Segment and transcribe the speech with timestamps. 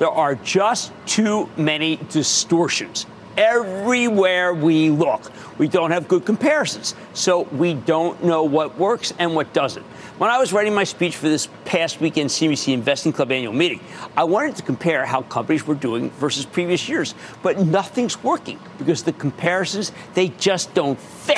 [0.00, 3.04] There are just too many distortions.
[3.36, 6.94] Everywhere we look, we don't have good comparisons.
[7.12, 9.82] So we don't know what works and what doesn't.
[10.16, 13.80] When I was writing my speech for this past weekend CNBC Investing Club annual meeting,
[14.16, 19.02] I wanted to compare how companies were doing versus previous years, but nothing's working because
[19.02, 21.36] the comparisons they just don't fit.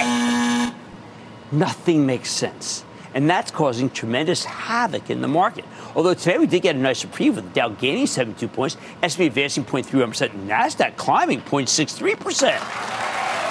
[1.50, 2.84] Nothing makes sense.
[3.14, 5.64] And that's causing tremendous havoc in the market.
[5.94, 9.26] Although today we did get a nice reprieve with the Dow gaining 72 points, S&P
[9.26, 12.58] advancing 0.31%, Nasdaq climbing 0.63%.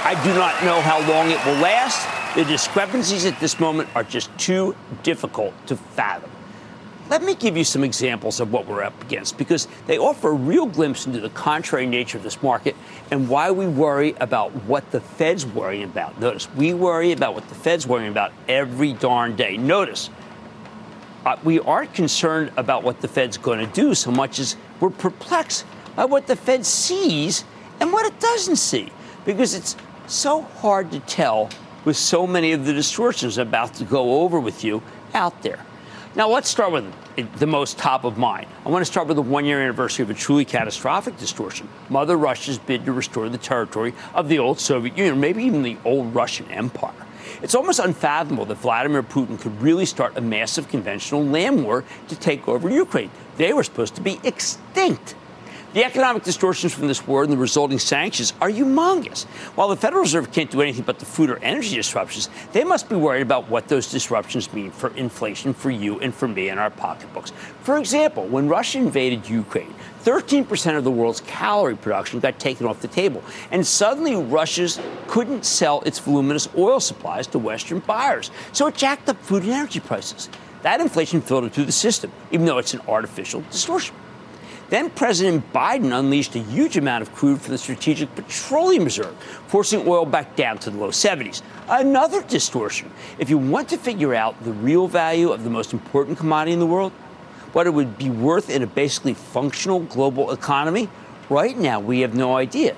[0.03, 2.08] I do not know how long it will last.
[2.36, 6.31] The discrepancies at this moment are just too difficult to fathom.
[7.12, 10.34] Let me give you some examples of what we're up against because they offer a
[10.34, 12.74] real glimpse into the contrary nature of this market
[13.12, 16.18] and why we worry about what the Fed's worrying about.
[16.22, 19.58] Notice, we worry about what the Fed's worrying about every darn day.
[19.58, 20.10] Notice,
[21.26, 24.90] uh, we aren't concerned about what the Fed's going to do so much as we're
[24.90, 25.66] perplexed
[25.98, 27.44] by what the Fed sees
[27.82, 28.90] and what it doesn't see
[29.26, 29.76] because it's
[30.08, 31.50] so hard to tell
[31.84, 34.82] with so many of the distortions I'm about to go over with you
[35.14, 35.60] out there.
[36.14, 36.94] Now, let's start with
[37.38, 38.48] the most top of mind.
[38.66, 42.18] I want to start with the one year anniversary of a truly catastrophic distortion Mother
[42.18, 46.14] Russia's bid to restore the territory of the old Soviet Union, maybe even the old
[46.16, 46.94] Russian Empire.
[47.42, 52.16] It's almost unfathomable that Vladimir Putin could really start a massive conventional land war to
[52.16, 53.12] take over Ukraine.
[53.38, 55.16] They were supposed to be extinct.
[55.74, 59.24] The economic distortions from this war and the resulting sanctions are humongous.
[59.56, 62.90] While the Federal Reserve can't do anything but the food or energy disruptions, they must
[62.90, 66.58] be worried about what those disruptions mean for inflation for you and for me in
[66.58, 67.31] our pocketbooks.
[67.62, 69.74] For example, when Russia invaded Ukraine,
[70.04, 74.68] 13% of the world's calorie production got taken off the table, and suddenly Russia
[75.08, 78.30] couldn't sell its voluminous oil supplies to Western buyers.
[78.52, 80.28] So it jacked up food and energy prices.
[80.64, 83.96] That inflation filtered through the system, even though it's an artificial distortion.
[84.72, 89.14] Then President Biden unleashed a huge amount of crude from the Strategic Petroleum Reserve,
[89.48, 91.42] forcing oil back down to the low 70s.
[91.68, 92.90] Another distortion.
[93.20, 96.60] If you want to figure out the real value of the most important commodity in
[96.60, 96.94] the world,
[97.52, 100.88] what it would be worth in a basically functional global economy,
[101.30, 102.74] right now we have no idea.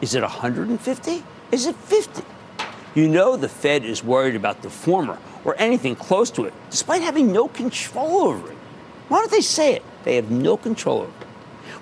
[0.00, 1.22] Is it 150?
[1.52, 2.24] Is it 50?
[2.96, 7.02] You know the Fed is worried about the former or anything close to it, despite
[7.02, 8.58] having no control over it.
[9.08, 9.84] Why don't they say it?
[10.02, 11.27] They have no control over it.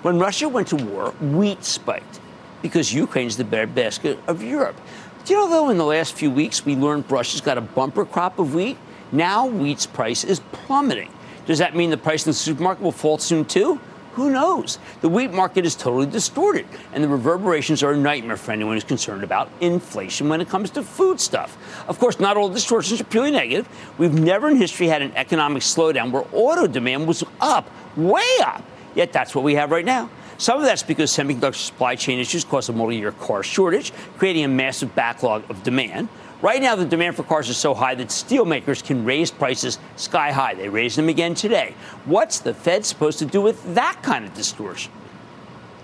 [0.07, 2.21] When Russia went to war, wheat spiked
[2.61, 4.79] because Ukraine's the breadbasket of Europe.
[5.25, 8.05] Do you know, though, in the last few weeks, we learned Russia's got a bumper
[8.05, 8.77] crop of wheat?
[9.11, 11.11] Now wheat's price is plummeting.
[11.45, 13.81] Does that mean the price in the supermarket will fall soon, too?
[14.13, 14.79] Who knows?
[15.01, 18.85] The wheat market is totally distorted, and the reverberations are a nightmare for anyone who's
[18.85, 21.57] concerned about inflation when it comes to food stuff.
[21.89, 23.67] Of course, not all distortions are purely negative.
[23.97, 28.63] We've never in history had an economic slowdown where auto demand was up, way up.
[28.97, 30.09] Yet that's what we have right now.
[30.39, 34.43] Some of that's because semiconductor supply chain issues caused a multi year car shortage, creating
[34.43, 36.09] a massive backlog of demand.
[36.41, 40.31] Right now, the demand for cars is so high that steelmakers can raise prices sky
[40.31, 40.55] high.
[40.55, 41.75] They raised them again today.
[42.05, 44.91] What's the Fed supposed to do with that kind of distortion?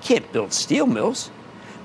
[0.02, 1.30] Can't build steel mills.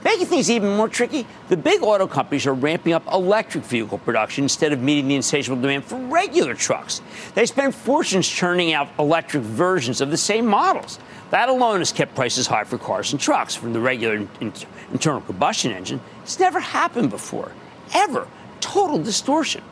[0.05, 4.45] Making things even more tricky, the big auto companies are ramping up electric vehicle production
[4.45, 7.03] instead of meeting the insatiable demand for regular trucks.
[7.35, 11.01] They spend fortunes churning out electric versions of the same models.
[11.31, 14.53] That alone has kept prices high for cars and trucks from the regular in-
[14.93, 16.01] internal combustion engine.
[16.23, 17.53] It's never happened before,
[17.93, 18.29] ever.
[18.61, 19.63] Total distortion.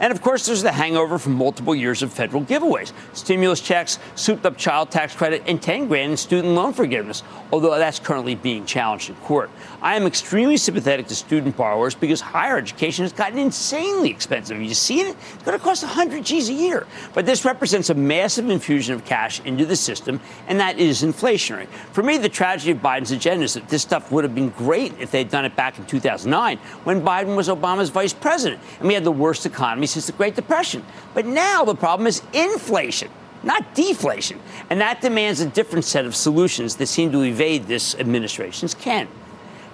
[0.00, 4.46] And of course, there's the hangover from multiple years of federal giveaways, stimulus checks, souped
[4.46, 7.22] up child tax credit, and 10 grand in student loan forgiveness,
[7.52, 9.50] although that's currently being challenged in court.
[9.80, 14.60] I am extremely sympathetic to student borrowers because higher education has gotten insanely expensive.
[14.60, 15.16] You see it?
[15.34, 16.86] It's going to cost 100 G's a year.
[17.14, 21.66] But this represents a massive infusion of cash into the system, and that is inflationary.
[21.92, 24.92] For me, the tragedy of Biden's agenda is that this stuff would have been great
[24.98, 28.94] if they'd done it back in 2009 when Biden was Obama's vice president and we
[28.94, 30.84] had the worst economy since the Great Depression.
[31.14, 33.10] But now the problem is inflation,
[33.42, 34.40] not deflation.
[34.70, 39.08] And that demands a different set of solutions that seem to evade this administration's can.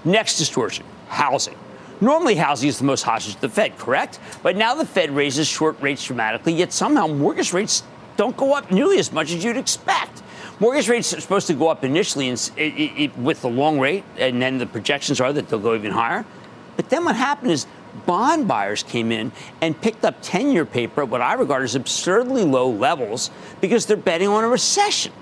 [0.05, 1.56] Next distortion housing.
[2.00, 4.20] Normally, housing is the most hostage to the Fed, correct?
[4.43, 7.82] But now the Fed raises short rates dramatically, yet somehow mortgage rates
[8.16, 10.22] don't go up nearly as much as you'd expect.
[10.60, 14.66] Mortgage rates are supposed to go up initially with the long rate, and then the
[14.66, 16.25] projections are that they'll go even higher.
[16.76, 17.66] But then what happened is
[18.06, 21.75] bond buyers came in and picked up 10 year paper at what I regard as
[21.75, 23.31] absurdly low levels
[23.61, 25.12] because they're betting on a recession.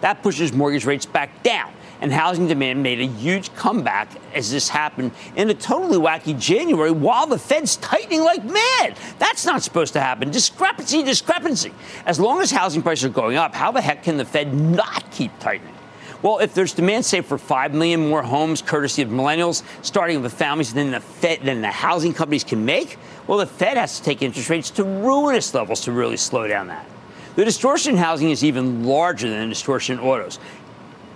[0.00, 1.72] That pushes mortgage rates back down.
[2.00, 6.90] And housing demand made a huge comeback as this happened in a totally wacky January
[6.90, 8.98] while the Fed's tightening like mad.
[9.20, 10.32] That's not supposed to happen.
[10.32, 11.72] Discrepancy, discrepancy.
[12.04, 15.08] As long as housing prices are going up, how the heck can the Fed not
[15.12, 15.74] keep tightening?
[16.22, 20.32] Well, if there's demand, say, for 5 million more homes, courtesy of millennials, starting with
[20.32, 22.96] families than the Fed, than the housing companies can make,
[23.26, 26.68] well, the Fed has to take interest rates to ruinous levels to really slow down
[26.68, 26.86] that.
[27.34, 30.38] The distortion in housing is even larger than the distortion in autos.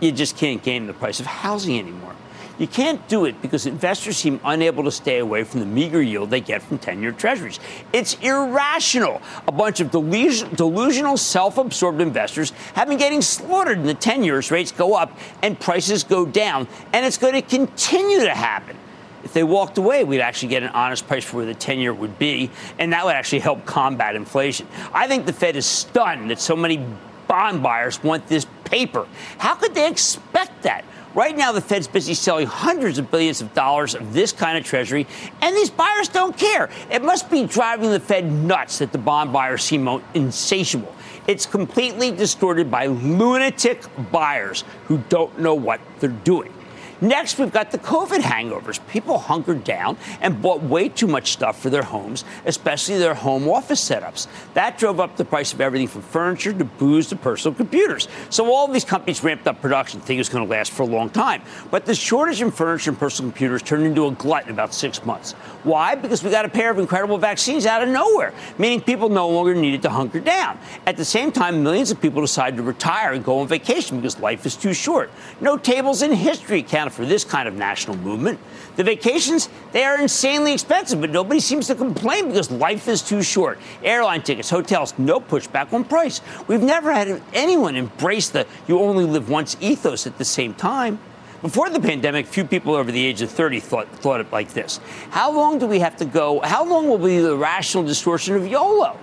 [0.01, 2.17] You just can't game the price of housing anymore.
[2.59, 6.31] You can't do it because investors seem unable to stay away from the meager yield
[6.31, 7.61] they get from 10 year treasuries.
[7.93, 9.21] It's irrational.
[9.47, 14.51] A bunch of delusional, self absorbed investors have been getting slaughtered, in the 10 years
[14.51, 18.77] rates go up and prices go down, and it's going to continue to happen.
[19.23, 21.93] If they walked away, we'd actually get an honest price for where the 10 year
[21.93, 24.67] would be, and that would actually help combat inflation.
[24.95, 26.87] I think the Fed is stunned that so many
[27.27, 29.07] bond buyers want this paper.
[29.39, 30.85] How could they expect that?
[31.17, 34.65] Right now, the Fed's busy selling hundreds of billions of dollars of this kind of
[34.65, 35.07] treasury,
[35.41, 36.69] and these buyers don't care.
[36.91, 40.95] It must be driving the Fed nuts that the bond buyers seem insatiable.
[41.27, 43.83] It's completely distorted by lunatic
[44.13, 46.53] buyers who don't know what they're doing.
[47.01, 48.81] Next, we've got the COVID hangovers.
[48.89, 53.49] People hunkered down and bought way too much stuff for their homes, especially their home
[53.49, 54.27] office setups.
[54.55, 58.09] That drove up the price of everything from furniture to booze to personal computers.
[58.31, 60.87] So all these companies ramped up production, thinking it was going to last for a
[60.87, 61.43] long time.
[61.71, 65.05] But the shortage in furniture and personal computers turned into a glut in about six
[65.05, 65.33] months.
[65.65, 65.97] Why?
[65.97, 69.55] Because we got a pair of incredible vaccines out of nowhere, meaning people no longer
[69.55, 70.59] needed to hunker down.
[70.87, 74.19] At the same time, millions of people decided to retire and go on vacation because
[74.19, 75.11] life is too short.
[75.41, 78.39] No tables in history can for this kind of national movement.
[78.77, 83.23] The vacations, they are insanely expensive, but nobody seems to complain because life is too
[83.23, 83.59] short.
[83.83, 86.21] Airline tickets, hotels, no pushback on price.
[86.47, 90.99] We've never had anyone embrace the you only live once ethos at the same time.
[91.43, 94.81] Before the pandemic, few people over the age of 30 thought, thought it like this.
[95.11, 96.41] How long do we have to go?
[96.41, 98.99] How long will be the rational distortion of YOLO?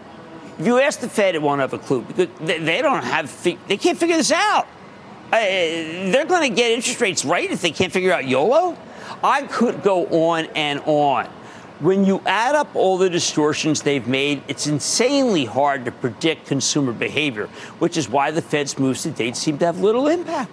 [0.60, 3.78] If you ask the Fed, it won't have a clue because they don't have, they
[3.78, 4.68] can't figure this out.
[5.34, 8.78] Uh, they're going to get interest rates right if they can't figure out YOLO.
[9.24, 11.26] I could go on and on.
[11.80, 16.94] When you add up all the distortions they've made, it's insanely hard to predict consumer
[16.94, 17.48] behavior,
[17.80, 20.52] which is why the Fed's moves to date seem to have little impact.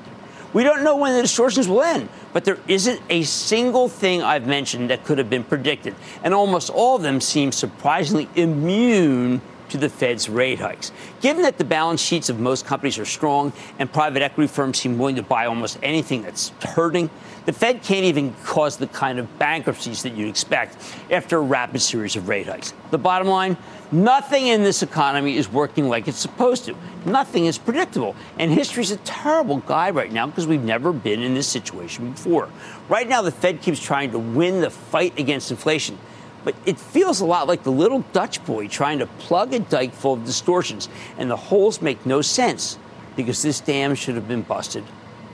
[0.55, 4.47] We don't know when the distortions will end, but there isn't a single thing I've
[4.47, 5.95] mentioned that could have been predicted,
[6.25, 10.93] and almost all of them seem surprisingly immune to the Fed's rate hikes.
[11.21, 14.99] Given that the balance sheets of most companies are strong and private equity firms seem
[14.99, 17.11] willing to buy almost anything that's hurting,
[17.47, 20.77] the Fed can't even cause the kind of bankruptcies that you'd expect
[21.11, 22.75] after a rapid series of rate hikes.
[22.91, 23.57] The bottom line
[23.93, 26.77] nothing in this economy is working like it's supposed to.
[27.07, 28.15] Nothing is predictable.
[28.39, 32.49] And history's a terrible guide right now because we've never been in this situation before.
[32.89, 35.99] Right now, the Fed keeps trying to win the fight against inflation.
[36.45, 39.93] But it feels a lot like the little Dutch boy trying to plug a dike
[39.93, 42.79] full of distortions, and the holes make no sense
[43.17, 44.85] because this dam should have been busted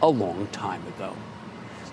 [0.03, 1.15] a long time ago.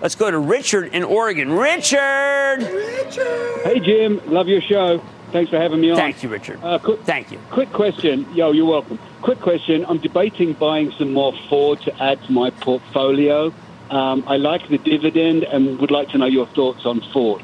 [0.00, 1.52] Let's go to Richard in Oregon.
[1.52, 2.58] Richard!
[2.58, 3.60] Richard!
[3.62, 4.20] Hey, Jim.
[4.26, 5.00] Love your show.
[5.32, 5.96] Thanks for having me on.
[5.96, 6.60] Thank you, Richard.
[6.62, 7.38] Uh, quick, Thank you.
[7.50, 8.26] Quick question.
[8.34, 8.98] Yo, you're welcome.
[9.22, 9.84] Quick question.
[9.88, 13.52] I'm debating buying some more Ford to add to my portfolio.
[13.90, 17.42] Um, I like the dividend and would like to know your thoughts on Ford.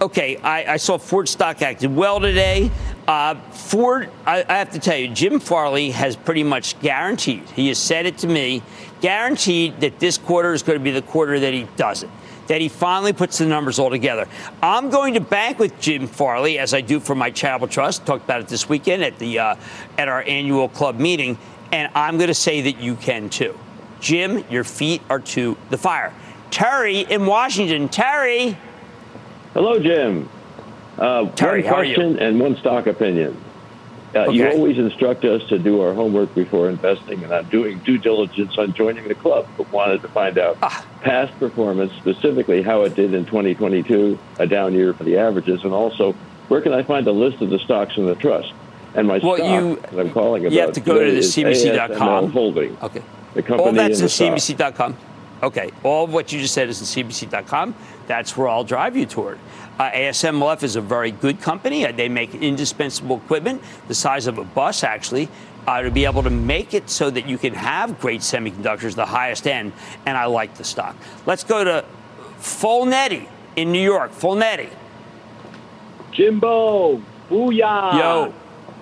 [0.00, 2.70] Okay, I, I saw Ford stock acted well today.
[3.06, 7.68] Uh, Ford, I, I have to tell you, Jim Farley has pretty much guaranteed, he
[7.68, 8.62] has said it to me,
[9.02, 12.10] guaranteed that this quarter is going to be the quarter that he does it
[12.46, 14.26] that he finally puts the numbers all together.
[14.60, 18.04] I'm going to bank with Jim Farley as I do for my charitable trust.
[18.04, 19.56] Talked about it this weekend at the uh,
[19.96, 21.38] at our annual club meeting,
[21.70, 23.56] and I'm going to say that you can too.
[24.00, 26.12] Jim, your feet are to the fire.
[26.50, 27.88] Terry in Washington.
[27.88, 28.56] Terry.
[29.54, 30.28] Hello, Jim.
[30.98, 33.36] Uh, Terry, one question and one stock opinion.
[34.14, 37.96] Uh, You always instruct us to do our homework before investing, and I'm doing due
[37.96, 40.84] diligence on joining the club, but wanted to find out Ah.
[41.00, 45.72] past performance, specifically how it did in 2022, a down year for the averages, and
[45.72, 46.14] also
[46.48, 48.52] where can I find a list of the stocks in the trust?
[48.96, 52.32] And my Well, stock you- I'm calling about you have to go to the CBC.com.
[52.32, 52.76] Holding.
[52.82, 53.02] Okay.
[53.34, 54.10] The company All that's at.
[54.10, 54.96] CBC.com.
[55.42, 55.70] Okay.
[55.82, 57.74] All of what you just said is at CBC.com.
[58.06, 59.38] That's where I'll drive you toward.
[59.78, 61.86] Uh, ASMLF is a very good company.
[61.86, 65.28] Uh, They make indispensable equipment, the size of a bus, actually,
[65.66, 69.06] uh, to be able to make it so that you can have great semiconductors, the
[69.06, 69.72] highest end.
[70.04, 70.96] And I like the stock.
[71.24, 71.84] Let's go to
[72.38, 74.12] Fulnetti in New York.
[74.12, 74.68] Fulnetti.
[76.12, 77.98] Jimbo, booyah!
[77.98, 78.34] Yo.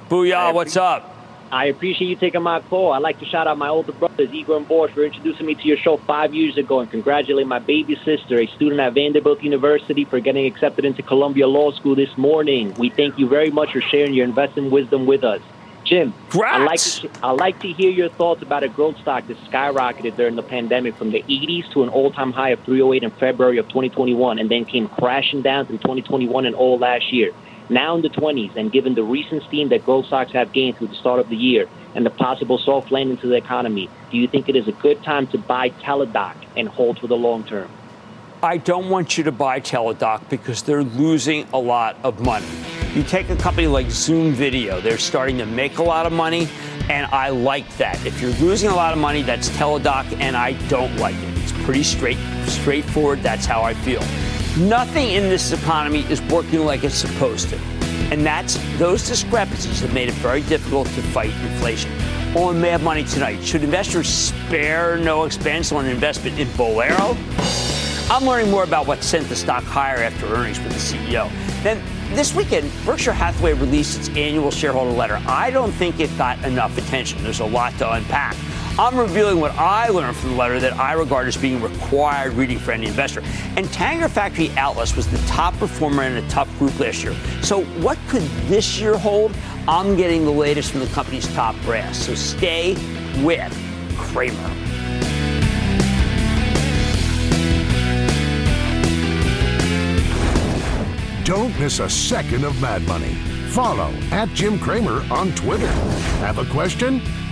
[0.09, 0.53] Booyah.
[0.55, 1.15] What's up?
[1.51, 2.93] I appreciate you taking my call.
[2.93, 5.63] I'd like to shout out my older brothers, Igor and Boris, for introducing me to
[5.63, 10.05] your show five years ago and congratulate my baby sister, a student at Vanderbilt University,
[10.05, 12.75] for getting accepted into Columbia Law School this morning.
[12.75, 15.41] We thank you very much for sharing your investing wisdom with us.
[15.85, 19.39] Jim, I'd like, to, I'd like to hear your thoughts about a growth stock that
[19.45, 23.57] skyrocketed during the pandemic from the 80s to an all-time high of 308 in February
[23.57, 27.33] of 2021 and then came crashing down through 2021 and all last year.
[27.71, 30.87] Now in the 20s, and given the recent steam that growth stocks have gained through
[30.87, 34.27] the start of the year and the possible soft landing to the economy, do you
[34.27, 37.71] think it is a good time to buy Teladoc and hold for the long term?
[38.43, 42.47] I don't want you to buy Teladoc because they're losing a lot of money.
[42.95, 46.49] You take a company like Zoom Video, they're starting to make a lot of money,
[46.89, 48.03] and I like that.
[48.07, 51.39] If you're losing a lot of money, that's Teladoc, and I don't like it.
[51.39, 53.23] It's pretty straight, straightforward.
[53.23, 54.03] That's how I feel.
[54.59, 57.57] Nothing in this economy is working like it's supposed to.
[58.11, 61.93] And that's those discrepancies have made it very difficult to fight inflation.
[62.35, 67.17] Oh, on Mad Money tonight, should investors spare no expense on an investment in Bowlero?
[68.11, 71.31] I'm learning more about what sent the stock higher after earnings with the CEO.
[71.63, 71.81] Then
[72.17, 75.23] this weekend, Berkshire Hathaway released its annual shareholder letter.
[75.29, 77.23] I don't think it got enough attention.
[77.23, 78.35] There's a lot to unpack.
[78.79, 82.61] I'm revealing what I learned from the letter that I regard as being required reading
[82.61, 83.23] for any investor.
[83.57, 87.13] And Tanger Factory Outlet was the top performer in a tough group last year.
[87.43, 89.35] So what could this year hold?
[89.67, 92.07] I'm getting the latest from the company's top brass.
[92.07, 92.75] So stay
[93.25, 93.53] with
[93.97, 94.37] Cramer.
[101.25, 103.15] Don't miss a second of Mad Money.
[103.49, 105.67] Follow at Jim Cramer on Twitter.
[106.21, 107.03] Have a question?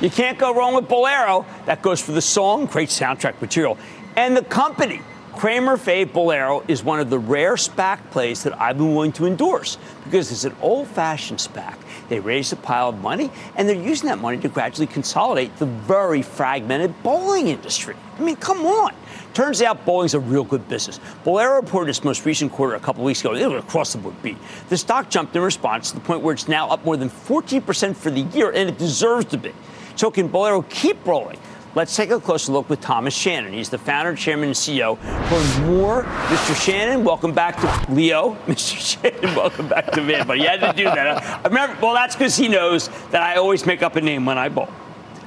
[0.00, 1.44] You can't go wrong with Bolero.
[1.66, 3.76] That goes for the song, great soundtrack material.
[4.16, 5.02] And the company,
[5.34, 9.26] Cramer Fave Bowlero, is one of the rare SPAC plays that I've been willing to
[9.26, 11.76] endorse because it's an old fashioned SPAC.
[12.08, 15.66] They raised a pile of money and they're using that money to gradually consolidate the
[15.66, 17.94] very fragmented bowling industry.
[18.18, 18.94] I mean, come on.
[19.34, 20.98] Turns out bowling's a real good business.
[21.26, 23.34] Bowlero reported its most recent quarter a couple weeks ago.
[23.34, 24.38] It was across the board beat.
[24.70, 27.94] The stock jumped in response to the point where it's now up more than 14%
[27.96, 29.52] for the year, and it deserves to be.
[30.00, 31.38] So can Bowlero keep rolling?
[31.74, 33.52] Let's take a closer look with Thomas Shannon.
[33.52, 34.96] He's the founder, chairman, and CEO.
[34.96, 36.58] For more, Mr.
[36.58, 38.34] Shannon, welcome back to Leo.
[38.46, 38.78] Mr.
[38.80, 40.26] Shannon, welcome back to Van.
[40.26, 41.22] But he had to do that.
[41.22, 44.38] I remember, well, that's because he knows that I always make up a name when
[44.38, 44.70] I bowl.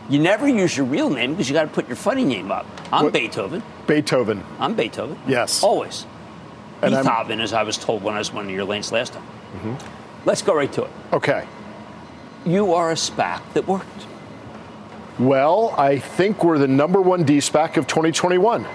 [0.09, 2.65] You never use your real name because you got to put your funny name up.
[2.91, 3.61] I'm What- Beethoven.
[3.85, 4.43] Beethoven.
[4.57, 5.19] I'm Beethoven.
[5.27, 5.61] Yes.
[5.61, 6.07] Always.
[6.81, 9.13] And I'm- Beethoven, as I was told when I was one of your lanes last
[9.13, 9.21] time.
[9.55, 10.27] Mm-hmm.
[10.27, 10.91] Let's go right to it.
[11.13, 11.45] Okay.
[12.43, 14.07] You are a SPAC that worked.
[15.19, 18.65] Well, I think we're the number one DSPAC of 2021.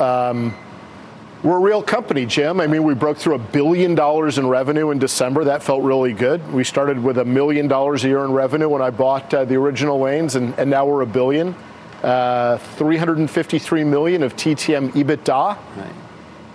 [0.00, 0.54] Um,
[1.44, 2.60] we're a real company, Jim.
[2.60, 5.44] I mean, we broke through a billion dollars in revenue in December.
[5.44, 6.52] That felt really good.
[6.52, 9.54] We started with a million dollars a year in revenue when I bought uh, the
[9.54, 11.54] original lanes, and, and now we're a billion.
[12.02, 15.56] Uh, 353 million of TTM EBITDA.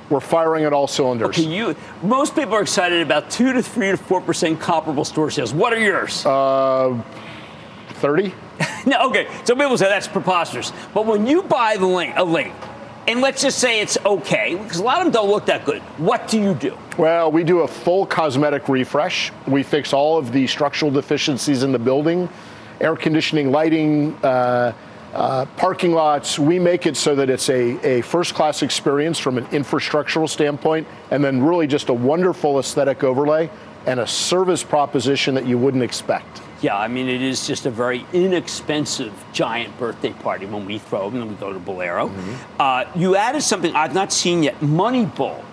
[0.10, 1.40] We're firing at all cylinders.
[1.40, 1.74] Okay, you.
[2.04, 5.54] Most people are excited about two to three to four percent comparable store sales.
[5.54, 6.26] What are yours?
[6.26, 7.02] Uh,
[8.02, 8.34] 30.
[8.88, 9.28] no, okay.
[9.46, 10.74] Some people say that's preposterous.
[10.94, 12.54] But when you buy the lane, a link,
[13.08, 15.82] and let's just say it's okay, because a lot of them don't look that good.
[15.98, 16.78] What do you do?
[16.98, 19.32] Well, we do a full cosmetic refresh.
[19.48, 22.30] We fix all of the structural deficiencies in the building,
[22.80, 24.74] air conditioning, lighting, uh,
[25.14, 26.40] uh, parking lots.
[26.40, 30.88] We make it so that it's a, a first class experience from an infrastructural standpoint,
[31.10, 33.50] and then really just a wonderful aesthetic overlay
[33.86, 36.42] and a service proposition that you wouldn't expect.
[36.62, 41.10] Yeah, I mean, it is just a very inexpensive giant birthday party when we throw
[41.10, 42.10] them and we go to Bowlero.
[42.10, 42.36] Mm-hmm.
[42.60, 45.44] Uh, you added something I've not seen yet Moneyball.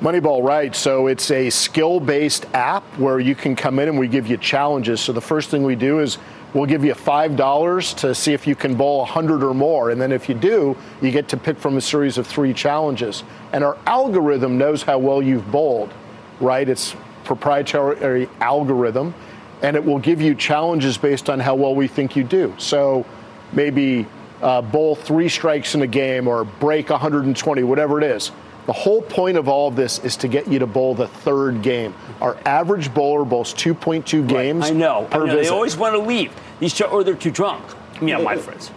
[0.00, 0.74] Moneyball, right.
[0.74, 4.36] So it's a skill based app where you can come in and we give you
[4.36, 5.00] challenges.
[5.00, 6.18] So the first thing we do is
[6.52, 9.90] we'll give you $5 to see if you can bowl 100 or more.
[9.90, 13.22] And then if you do, you get to pick from a series of three challenges.
[13.52, 15.94] And our algorithm knows how well you've bowled,
[16.40, 16.68] right?
[16.68, 19.14] It's proprietary algorithm.
[19.62, 22.54] And it will give you challenges based on how well we think you do.
[22.58, 23.06] So
[23.52, 24.06] maybe
[24.42, 28.30] uh, bowl three strikes in a game or break 120, whatever it is.
[28.66, 31.60] The whole point of all of this is to get you to bowl the third
[31.62, 31.94] game.
[32.20, 34.64] Our average bowler bowls 2.2 games.
[34.66, 35.06] I know.
[35.10, 35.32] I Per know.
[35.32, 35.52] They visit.
[35.52, 36.32] always want to leave.
[36.60, 37.62] These ch- or they're too drunk.
[38.00, 38.70] Know, my friends.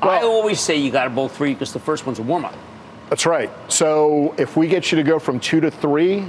[0.00, 2.54] I always say you got to bowl three because the first one's a warm up.
[3.10, 3.50] That's right.
[3.68, 6.24] So if we get you to go from two to three,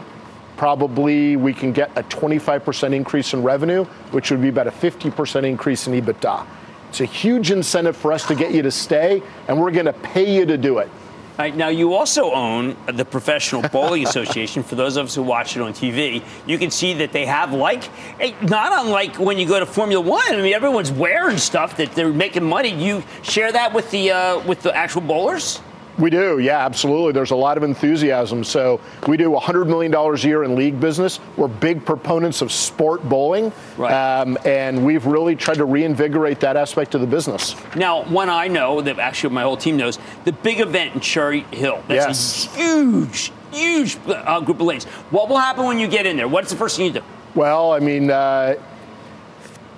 [0.58, 5.44] probably we can get a 25% increase in revenue, which would be about a 50%
[5.44, 6.46] increase in EBITDA.
[6.90, 9.94] It's a huge incentive for us to get you to stay, and we're going to
[9.94, 10.90] pay you to do it.
[11.38, 14.64] All right, now you also own the Professional Bowling Association.
[14.64, 17.52] For those of us who watch it on TV, you can see that they have
[17.52, 17.90] like,
[18.22, 20.24] eh, not unlike when you go to Formula One.
[20.30, 22.70] I mean, everyone's wearing stuff that they're making money.
[22.70, 25.60] You share that with the uh, with the actual bowlers.
[25.98, 27.14] We do, yeah, absolutely.
[27.14, 28.44] There's a lot of enthusiasm.
[28.44, 31.22] So we do $100 million a year in league business.
[31.38, 36.96] We're big proponents of sport bowling, um, and we've really tried to reinvigorate that aspect
[36.96, 37.56] of the business.
[37.76, 41.42] Now, one I know that actually my whole team knows the big event in Cherry
[41.52, 41.82] Hill.
[41.88, 42.48] That's Yes.
[42.48, 44.84] a huge, huge uh, group of lanes.
[45.12, 46.28] What will happen when you get in there?
[46.28, 47.02] What's the first thing you do?
[47.36, 48.56] Well, I mean, uh,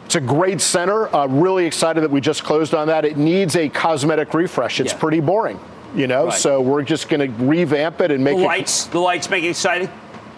[0.06, 1.14] it's a great center.
[1.16, 3.06] Uh, really excited that we just closed on that.
[3.06, 4.80] It needs a cosmetic refresh.
[4.80, 5.00] It's Yeah.
[5.00, 5.60] pretty boring,
[5.96, 6.26] you know.
[6.26, 6.34] Right.
[6.34, 8.46] So we're just going to revamp it and make The it.
[8.46, 9.90] lights, the lights make it exciting.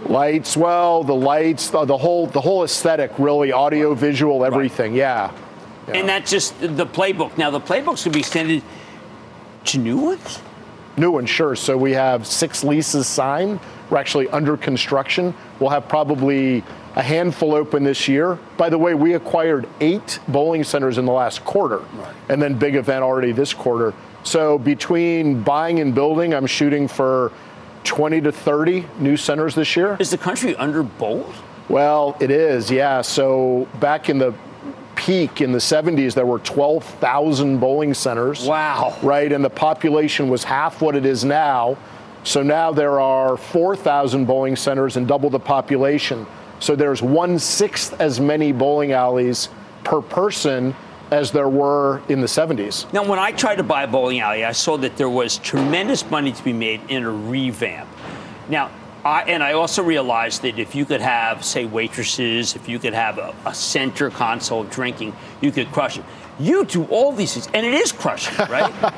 [0.05, 4.95] Lights, well, the lights, the, the whole the whole aesthetic, really, audio, visual, everything.
[4.95, 5.31] Yeah.
[5.87, 5.97] yeah.
[5.97, 7.37] And that's just the playbook.
[7.37, 8.63] Now the playbooks could be extended
[9.65, 10.39] to new ones.
[10.97, 11.55] New ones, sure.
[11.55, 13.59] So we have six leases signed.
[13.89, 15.33] We're actually under construction.
[15.59, 16.63] We'll have probably
[16.95, 18.37] a handful open this year.
[18.57, 22.15] By the way, we acquired eight bowling centers in the last quarter, right.
[22.29, 23.93] and then big event already this quarter.
[24.29, 27.31] So between buying and building, I'm shooting for
[27.83, 29.97] 20 to 30 new centers this year.
[29.99, 31.33] Is the country under bowled?
[31.67, 33.01] Well, it is, yeah.
[33.01, 34.35] So back in the
[34.95, 38.45] peak in the 70s, there were 12,000 bowling centers.
[38.45, 38.95] Wow.
[39.01, 41.75] Right, and the population was half what it is now.
[42.23, 46.27] So now there are 4,000 bowling centers and double the population.
[46.59, 49.49] So there's one sixth as many bowling alleys
[49.83, 50.75] per person
[51.11, 52.91] as there were in the 70s.
[52.93, 56.09] Now, when I tried to buy a bowling alley, I saw that there was tremendous
[56.09, 57.89] money to be made in a revamp.
[58.47, 58.71] Now,
[59.03, 62.93] I, and I also realized that if you could have, say, waitresses, if you could
[62.93, 66.03] have a, a center console of drinking, you could crush it.
[66.37, 68.93] You do all these things, and it is crushing, right?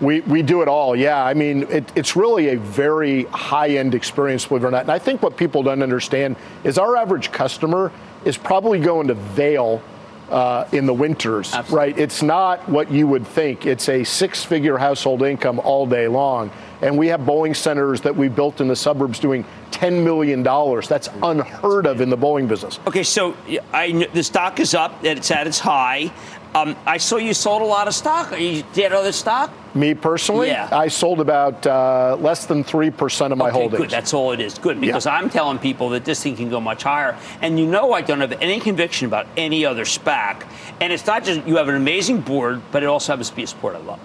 [0.00, 1.24] We, we do it all, yeah.
[1.24, 4.82] I mean, it, it's really a very high end experience, believe it or not.
[4.82, 7.92] And I think what people don't understand is our average customer
[8.24, 9.82] is probably going to Vail
[10.30, 11.76] uh, in the winters, Absolutely.
[11.76, 11.98] right?
[11.98, 13.66] It's not what you would think.
[13.66, 16.50] It's a six figure household income all day long.
[16.82, 20.42] And we have bowling centers that we built in the suburbs doing $10 million.
[20.42, 22.78] That's unheard of in the bowling business.
[22.86, 23.34] Okay, so
[23.72, 26.12] I, the stock is up, it's at its high.
[26.56, 28.32] Um, I saw you sold a lot of stock.
[28.32, 29.52] Are you did other stock?
[29.74, 30.70] Me personally, yeah.
[30.72, 33.82] I sold about uh, less than three percent of my okay, holdings.
[33.82, 33.90] Good.
[33.90, 34.56] That's all it is.
[34.56, 35.16] Good because yeah.
[35.16, 38.22] I'm telling people that this thing can go much higher, and you know I don't
[38.22, 40.46] have any conviction about any other SPAC.
[40.80, 43.42] And it's not just you have an amazing board, but it also happens to be
[43.42, 44.00] a sport I love.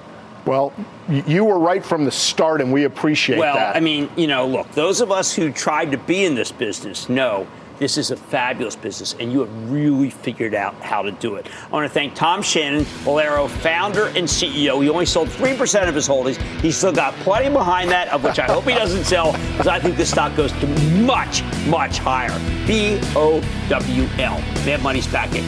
[0.45, 0.73] Well,
[1.07, 3.67] you were right from the start, and we appreciate well, that.
[3.67, 6.51] Well, I mean, you know, look, those of us who tried to be in this
[6.51, 7.47] business know
[7.81, 11.47] this is a fabulous business, and you have really figured out how to do it.
[11.65, 14.83] I want to thank Tom Shannon, Bowlero founder and CEO.
[14.83, 16.37] He only sold 3% of his holdings.
[16.61, 19.79] He's still got plenty behind that, of which I hope he doesn't sell, because I
[19.79, 20.67] think the stock goes to
[20.99, 22.29] much, much higher.
[22.67, 24.39] B O W L.
[24.63, 25.39] Mad Money's back the.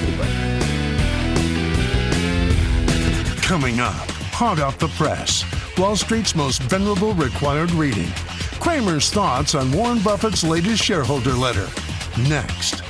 [3.43, 5.45] Coming up, hot off the press,
[5.77, 8.09] Wall Street's most venerable required reading.
[8.59, 11.69] Cramer's thoughts on Warren Buffett's latest shareholder letter
[12.17, 12.83] next.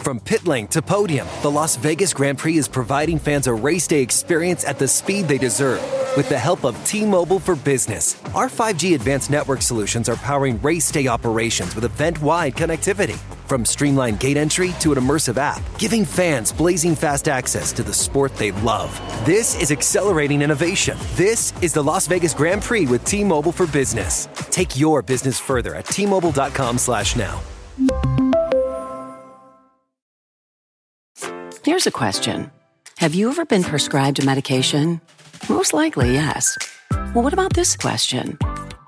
[0.00, 3.88] From pit lane to podium, the Las Vegas Grand Prix is providing fans a race
[3.88, 5.82] day experience at the speed they deserve.
[6.16, 10.62] With the help of T Mobile for Business, our 5G advanced network solutions are powering
[10.62, 13.18] race day operations with event wide connectivity.
[13.46, 17.94] From streamlined gate entry to an immersive app, giving fans blazing fast access to the
[17.94, 18.92] sport they love.
[19.24, 20.98] This is accelerating innovation.
[21.14, 24.28] This is the Las Vegas Grand Prix with T Mobile for Business.
[24.50, 27.40] Take your business further at T Mobile.com/slash now.
[31.64, 32.50] Here's a question
[32.98, 35.00] Have you ever been prescribed a medication?
[35.48, 36.56] Most likely, yes.
[36.90, 38.38] Well, what about this question?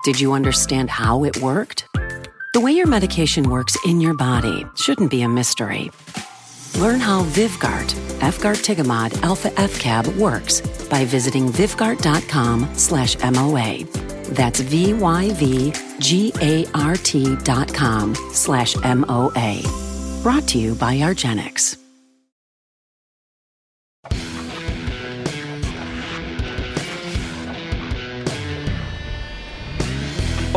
[0.03, 1.85] Did you understand how it worked?
[2.59, 5.91] The way your medication works in your body shouldn't be a mystery.
[6.75, 13.85] Learn how Vyvgart, efgartigimod alpha FCAB works by visiting vyvgart.com slash MOA.
[14.35, 14.95] That's V-Y-V-G-A-R-T
[17.45, 19.63] dot com slash M-O-A.
[20.21, 21.77] Brought to you by argenx.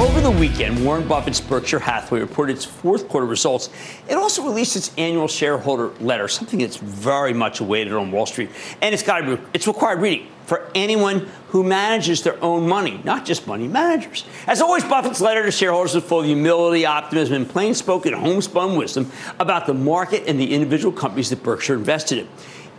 [0.02, 3.70] Over the weekend, Warren Buffett's Berkshire Hathaway reported its fourth quarter results.
[4.08, 8.50] It also released its annual shareholder letter, something that's very much awaited on Wall Street.
[8.82, 13.00] And it's got to be, it's required reading for anyone who manages their own money,
[13.04, 14.24] not just money managers.
[14.48, 18.74] As always, Buffett's letter to shareholders is full of humility, optimism, and plain spoken, homespun
[18.74, 22.28] wisdom about the market and the individual companies that Berkshire invested in.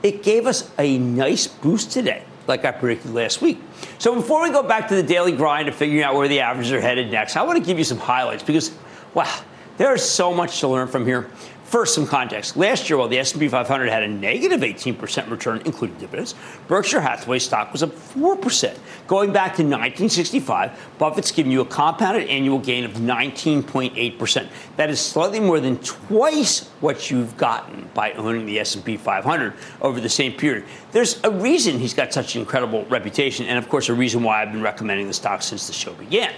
[0.03, 3.61] It gave us a nice boost today like I predicted last week.
[3.99, 6.71] So before we go back to the daily grind of figuring out where the averages
[6.71, 8.71] are headed next, I want to give you some highlights because,
[9.13, 9.41] wow,
[9.77, 11.29] there is so much to learn from here.
[11.65, 12.55] First, some context.
[12.55, 16.35] Last year, while the S&P 500 had a negative 18% return, including dividends,
[16.67, 18.77] Berkshire Hathaway stock was up 4%.
[19.07, 24.47] Going back to 1965, Buffett's given you a compounded annual gain of 19.8%.
[24.77, 29.99] That is slightly more than twice what you've gotten by owning the S&P 500 over
[29.99, 30.65] the same period.
[30.91, 34.41] There's a reason he's got such an incredible reputation, and of course, a reason why
[34.41, 36.33] I've been recommending the stock since the show began.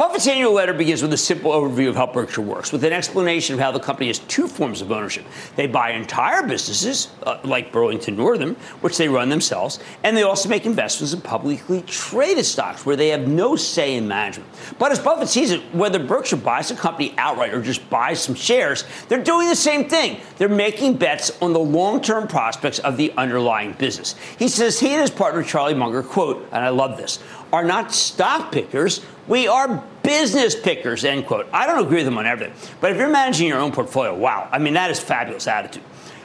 [0.00, 3.52] Buffett's annual letter begins with a simple overview of how Berkshire works, with an explanation
[3.52, 5.26] of how the company has two forms of ownership.
[5.56, 10.48] They buy entire businesses, uh, like Burlington Northern, which they run themselves, and they also
[10.48, 14.48] make investments in publicly traded stocks where they have no say in management.
[14.78, 18.34] But as Buffett sees it, whether Berkshire buys a company outright or just buys some
[18.34, 20.22] shares, they're doing the same thing.
[20.38, 24.14] They're making bets on the long term prospects of the underlying business.
[24.38, 27.18] He says he and his partner, Charlie Munger, quote, and I love this,
[27.52, 29.04] are not stock pickers.
[29.26, 31.48] We are business pickers, end quote.
[31.52, 34.48] I don't agree with them on everything, but if you're managing your own portfolio, wow,
[34.50, 35.82] I mean, that is fabulous attitude.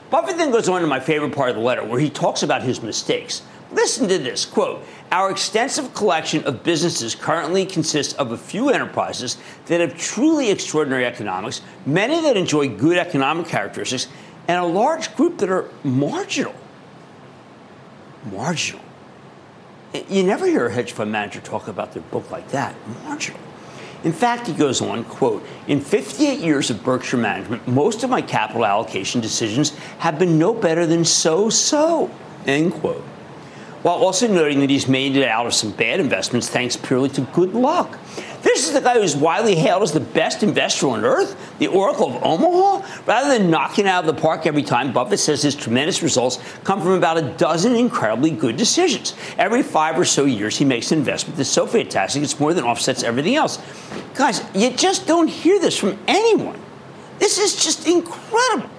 [0.09, 2.61] Buffett then goes on to my favorite part of the letter where he talks about
[2.61, 3.41] his mistakes.
[3.71, 9.37] Listen to this quote Our extensive collection of businesses currently consists of a few enterprises
[9.65, 14.07] that have truly extraordinary economics, many that enjoy good economic characteristics,
[14.47, 16.53] and a large group that are marginal.
[18.31, 18.84] Marginal.
[20.09, 22.75] You never hear a hedge fund manager talk about their book like that.
[23.03, 23.39] Marginal.
[24.03, 28.21] In fact, he goes on, quote, in 58 years of Berkshire management, most of my
[28.21, 32.11] capital allocation decisions have been no better than so-so,
[32.45, 33.01] end quote.
[33.81, 37.21] While also noting that he's made it out of some bad investments thanks purely to
[37.21, 37.99] good luck.
[38.45, 42.15] This is the guy who's widely hailed as the best investor on earth, the Oracle
[42.15, 42.87] of Omaha.
[43.07, 46.79] Rather than knocking out of the park every time, Buffett says his tremendous results come
[46.79, 49.15] from about a dozen incredibly good decisions.
[49.39, 52.63] Every five or so years, he makes an investment that's so fantastic it's more than
[52.65, 53.57] offsets everything else.
[54.13, 56.61] Guys, you just don't hear this from anyone.
[57.17, 58.69] This is just incredible.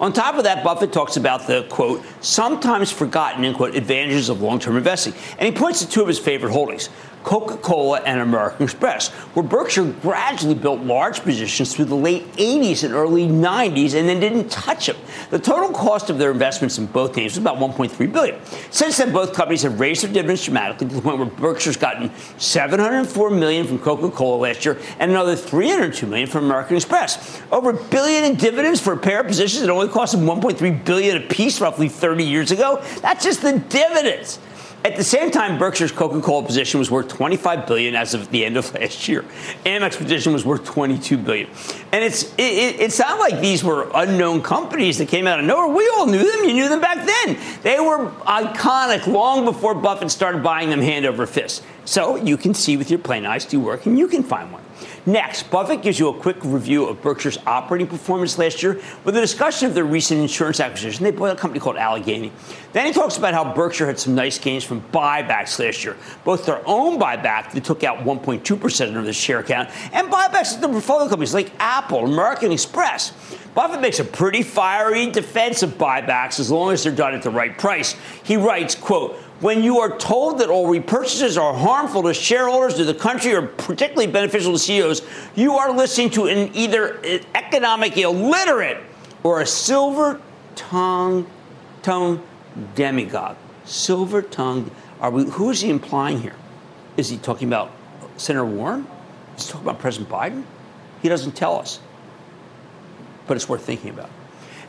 [0.00, 4.42] On top of that, Buffett talks about the quote, sometimes forgotten, end quote, advantages of
[4.42, 5.14] long term investing.
[5.38, 6.88] And he points to two of his favorite holdings
[7.24, 12.84] Coca Cola and American Express, where Berkshire gradually built large positions through the late 80s
[12.84, 14.96] and early 90s and then didn't touch them.
[15.30, 18.38] The total cost of their investments in both names was about 1.3 billion.
[18.70, 22.12] Since then, both companies have raised their dividends dramatically to the point where Berkshire's gotten
[22.38, 27.40] 704 million from Coca Cola last year and another 302 million from American Express.
[27.50, 30.84] Over a billion in dividends for a pair of positions that only cost them 1.3
[30.84, 32.82] billion apiece roughly 30 years ago.
[33.00, 34.38] That's just the dividends.
[34.84, 38.58] At the same time, Berkshire's Coca-Cola position was worth 25 billion as of the end
[38.58, 39.24] of last year.
[39.64, 41.48] Amex position was worth 22 billion,
[41.90, 45.74] and it's it, it, sounded like these were unknown companies that came out of nowhere.
[45.74, 46.44] We all knew them.
[46.44, 47.38] You knew them back then.
[47.62, 51.64] They were iconic long before Buffett started buying them hand over fist.
[51.86, 54.62] So you can see with your plain eyes do work, and you can find one.
[55.06, 59.20] Next, Buffett gives you a quick review of Berkshire's operating performance last year with a
[59.20, 61.04] discussion of their recent insurance acquisition.
[61.04, 62.32] They bought a company called Alleghany.
[62.72, 66.46] Then he talks about how Berkshire had some nice gains from buybacks last year, both
[66.46, 70.68] their own buyback that took out 1.2% of the share count and buybacks at the
[70.68, 73.12] portfolio companies like Apple, American Express.
[73.54, 77.30] Buffett makes a pretty fiery defense of buybacks as long as they're done at the
[77.30, 77.94] right price.
[78.24, 82.84] He writes, quote, when you are told that all repurchases are harmful to shareholders, to
[82.84, 85.02] the country, or particularly beneficial to CEOs,
[85.34, 87.00] you are listening to an either
[87.34, 88.78] economic illiterate
[89.22, 90.20] or a silver
[90.54, 91.26] tongue
[91.82, 92.22] tongue
[92.74, 93.36] demagogue.
[93.64, 94.70] Silver tongued.
[95.00, 95.24] Are we?
[95.30, 96.36] Who is he implying here?
[96.96, 97.72] Is he talking about
[98.16, 98.86] Senator Warren?
[99.36, 100.44] Is he talking about President Biden?
[101.02, 101.80] He doesn't tell us,
[103.26, 104.10] but it's worth thinking about.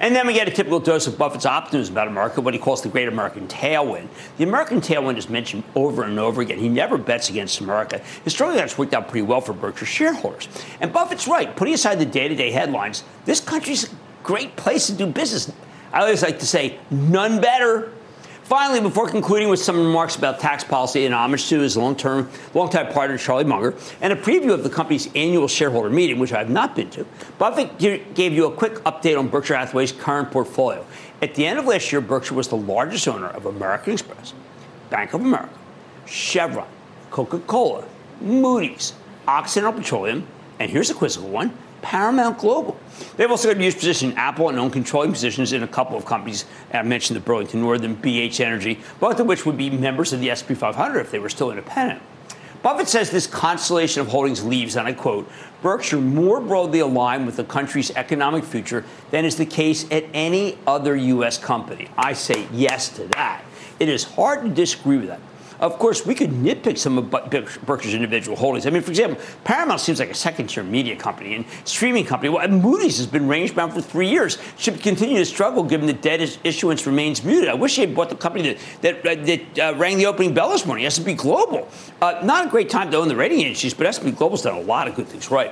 [0.06, 2.84] And then we get a typical dose of Buffett's optimism about America, what he calls
[2.84, 4.08] the great American tailwind.
[4.38, 6.60] The American tailwind is mentioned over and over again.
[6.60, 8.00] He never bets against America.
[8.24, 10.48] Historically, that's worked out pretty well for Berkshire shareholders.
[10.80, 11.56] And Buffett's right.
[11.56, 15.52] Putting aside the day to day headlines, this country's a great place to do business.
[15.92, 17.92] I always like to say, none better.
[18.46, 22.94] Finally, before concluding with some remarks about tax policy and homage to his long-term, long-time
[22.94, 26.50] partner Charlie Munger, and a preview of the company's annual shareholder meeting, which I have
[26.52, 27.08] not been to,
[27.40, 30.86] Buffett gave you a quick update on Berkshire Hathaway's current portfolio.
[31.24, 34.36] At the end of last year, Berkshire was the largest owner of American Express,
[34.92, 35.50] Bank of America,
[36.06, 36.68] Chevron,
[37.10, 37.84] Coca-Cola,
[38.22, 38.94] Moody's,
[39.28, 40.28] Occidental Petroleum,
[40.60, 41.52] and here's a quizzical one,
[41.86, 42.76] Paramount Global.
[43.16, 45.96] They've also got a huge position in Apple and own controlling positions in a couple
[45.96, 46.46] of companies.
[46.74, 50.34] I mentioned the Burlington Northern, BH Energy, both of which would be members of the
[50.34, 52.02] SP 500 if they were still independent.
[52.64, 55.30] Buffett says this constellation of holdings leaves, and I quote,
[55.62, 60.58] Berkshire more broadly aligned with the country's economic future than is the case at any
[60.66, 61.38] other U.S.
[61.38, 61.88] company.
[61.96, 63.44] I say yes to that.
[63.80, 65.22] It is hard to disagree with that.
[65.66, 68.68] Of course, we could nitpick some of Berkshire's individual holdings.
[68.68, 72.30] I mean, for example, Paramount seems like a second-tier media company and streaming company.
[72.30, 74.38] Well, Moody's has been range-bound for three years.
[74.60, 77.50] Should continue to struggle given the debt issuance remains muted.
[77.50, 80.36] I wish he had bought the company that that, uh, that uh, rang the opening
[80.36, 81.68] bell this morning, S&P Global.
[82.00, 84.62] Uh, not a great time to own the rating agencies, but S&P Global's done a
[84.62, 85.52] lot of good things right.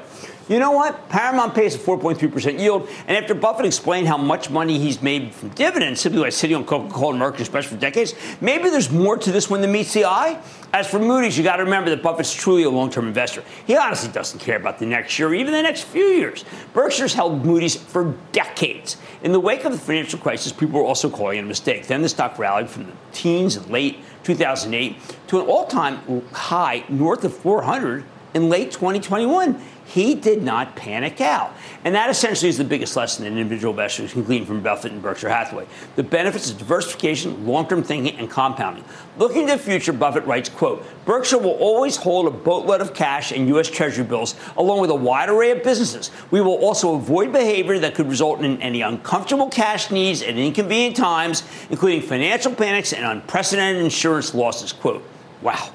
[0.49, 1.07] You know what?
[1.07, 5.49] Paramount pays a 4.3% yield, and after Buffett explained how much money he's made from
[5.49, 9.31] dividends simply by sitting on Coca-Cola and Merck Express for decades, maybe there's more to
[9.31, 10.41] this one than meets the eye.
[10.73, 13.43] As for Moody's, you got to remember that Buffett's truly a long-term investor.
[13.65, 16.43] He honestly doesn't care about the next year or even the next few years.
[16.73, 18.97] Berkshire's held Moody's for decades.
[19.21, 21.87] In the wake of the financial crisis, people were also calling it a mistake.
[21.87, 27.23] Then the stock rallied from the teens in late 2008 to an all-time high north
[27.23, 28.03] of 400
[28.33, 31.53] in late 2021 he did not panic out.
[31.83, 35.01] And that essentially is the biggest lesson that individual investors can glean from Buffett and
[35.01, 35.67] Berkshire Hathaway.
[35.95, 38.85] The benefits of diversification, long-term thinking, and compounding.
[39.17, 43.31] Looking to the future, Buffett writes, quote, Berkshire will always hold a boatload of cash
[43.31, 43.69] and U.S.
[43.69, 46.11] Treasury bills, along with a wide array of businesses.
[46.31, 50.95] We will also avoid behavior that could result in any uncomfortable cash needs at inconvenient
[50.95, 55.03] times, including financial panics and unprecedented insurance losses, quote.
[55.41, 55.71] Wow.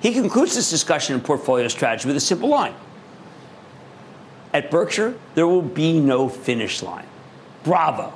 [0.00, 2.74] He concludes this discussion in portfolio strategy with a simple line.
[4.52, 7.06] At Berkshire, there will be no finish line.
[7.64, 8.12] Bravo.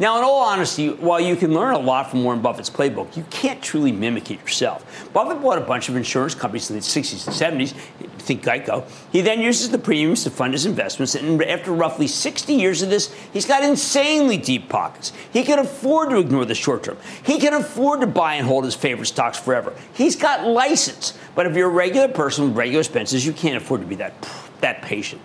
[0.00, 3.24] Now, in all honesty, while you can learn a lot from Warren Buffett's playbook, you
[3.30, 5.10] can't truly mimic it yourself.
[5.12, 7.72] Buffett bought a bunch of insurance companies in the 60s and 70s,
[8.18, 8.88] think Geico.
[9.10, 12.90] He then uses the premiums to fund his investments, and after roughly 60 years of
[12.90, 15.12] this, he's got insanely deep pockets.
[15.32, 16.96] He can afford to ignore the short term.
[17.24, 19.74] He can afford to buy and hold his favorite stocks forever.
[19.94, 21.18] He's got license.
[21.34, 24.14] But if you're a regular person with regular expenses, you can't afford to be that,
[24.60, 25.20] that patient.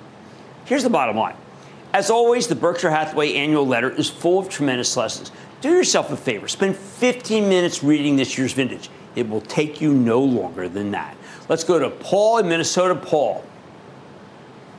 [0.66, 1.36] Here's the bottom line.
[1.94, 5.32] As always, the Berkshire Hathaway annual letter is full of tremendous lessons.
[5.62, 6.48] Do yourself a favor.
[6.48, 8.90] Spend 15 minutes reading this year's vintage.
[9.16, 11.16] It will take you no longer than that.
[11.50, 12.96] Let's go to Paul in Minnesota.
[12.96, 13.46] Paul.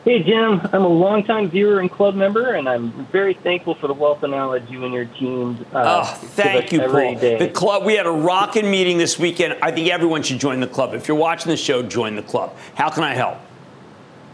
[0.04, 0.60] Hey, Jim.
[0.72, 4.30] I'm a longtime viewer and club member, and I'm very thankful for the wealth of
[4.30, 5.64] knowledge you and your team.
[5.72, 7.14] Uh, oh, thank you, Paul.
[7.14, 7.38] Day.
[7.38, 9.56] The club, we had a rocking meeting this weekend.
[9.62, 10.94] I think everyone should join the club.
[10.94, 12.54] If you're watching the show, join the club.
[12.74, 13.38] How can I help?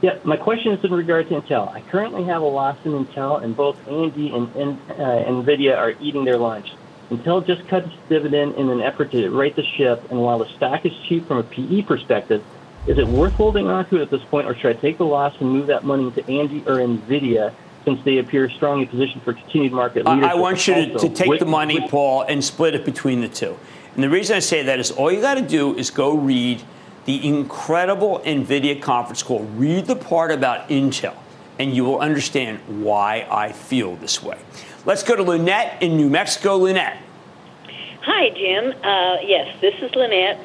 [0.02, 1.70] Yeah, my question is in regard to Intel.
[1.70, 5.94] I currently have a loss in Intel, and both AMD and, and uh, NVIDIA are
[6.00, 6.72] eating their lunch.
[7.10, 10.48] Intel just cut its dividend in an effort to right the ship, and while the
[10.56, 12.42] stock is cheap from a PE perspective,
[12.86, 15.38] is it worth holding on to at this point, or should I take the loss
[15.38, 17.52] and move that money into AMD or NVIDIA
[17.84, 20.30] since they appear strongly positioned for continued market leadership?
[20.30, 23.20] I want you to, to take with, the money, with, Paul, and split it between
[23.20, 23.58] the two.
[23.94, 26.62] And the reason I say that is all you got to do is go read–
[27.04, 29.40] the incredible NVIDIA conference call.
[29.40, 31.16] Read the part about Intel,
[31.58, 34.38] and you will understand why I feel this way.
[34.84, 36.56] Let's go to Lynette in New Mexico.
[36.56, 36.98] Lynette.
[38.02, 38.72] Hi, Jim.
[38.82, 40.40] Uh, yes, this is Lynette.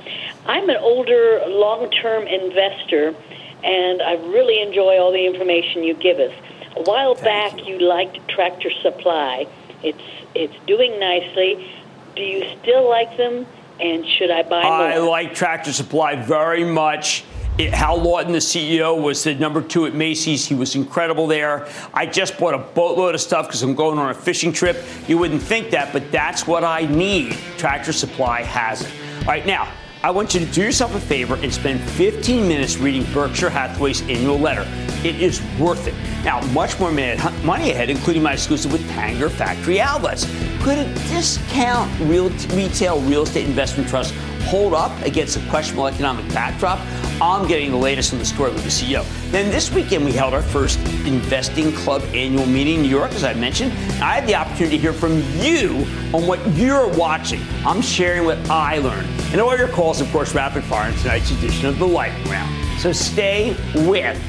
[0.46, 3.16] I'm an older, long term investor,
[3.64, 6.34] and I really enjoy all the information you give us.
[6.76, 7.76] A while Thank back, you.
[7.76, 9.48] you liked Tractor Supply.
[9.84, 11.72] It's it's doing nicely.
[12.16, 13.46] Do you still like them?
[13.80, 14.72] And should I buy more?
[14.72, 17.24] I like Tractor Supply very much.
[17.58, 20.46] It, Hal Lawton, the CEO, was the number two at Macy's.
[20.46, 21.68] He was incredible there.
[21.94, 24.84] I just bought a boatload of stuff because I'm going on a fishing trip.
[25.08, 27.38] You wouldn't think that, but that's what I need.
[27.58, 28.92] Tractor Supply has it.
[29.20, 29.72] All right, now,
[30.06, 34.04] I want you to do yourself a favor and spend 15 minutes reading Berkshire Hathaway's
[34.04, 34.64] annual letter.
[35.04, 35.96] It is worth it.
[36.24, 40.26] Now, much more money ahead, including my exclusive with Tanger Factory Outlets.
[40.62, 44.14] Could a discount real retail real estate investment trust
[44.44, 46.80] hold up against a questionable economic backdrop?
[47.20, 49.04] I'm getting the latest on the story with the CEO.
[49.32, 53.24] Then this weekend, we held our first Investing Club annual meeting in New York, as
[53.24, 53.72] I mentioned.
[54.04, 57.42] I had the opportunity to hear from you on what you're watching.
[57.66, 59.10] I'm sharing what I learned.
[59.32, 62.80] And all your calls, of course, rapid fire in tonight's edition of the Lightning Round.
[62.80, 64.22] So stay with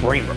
[0.00, 0.34] Cramer.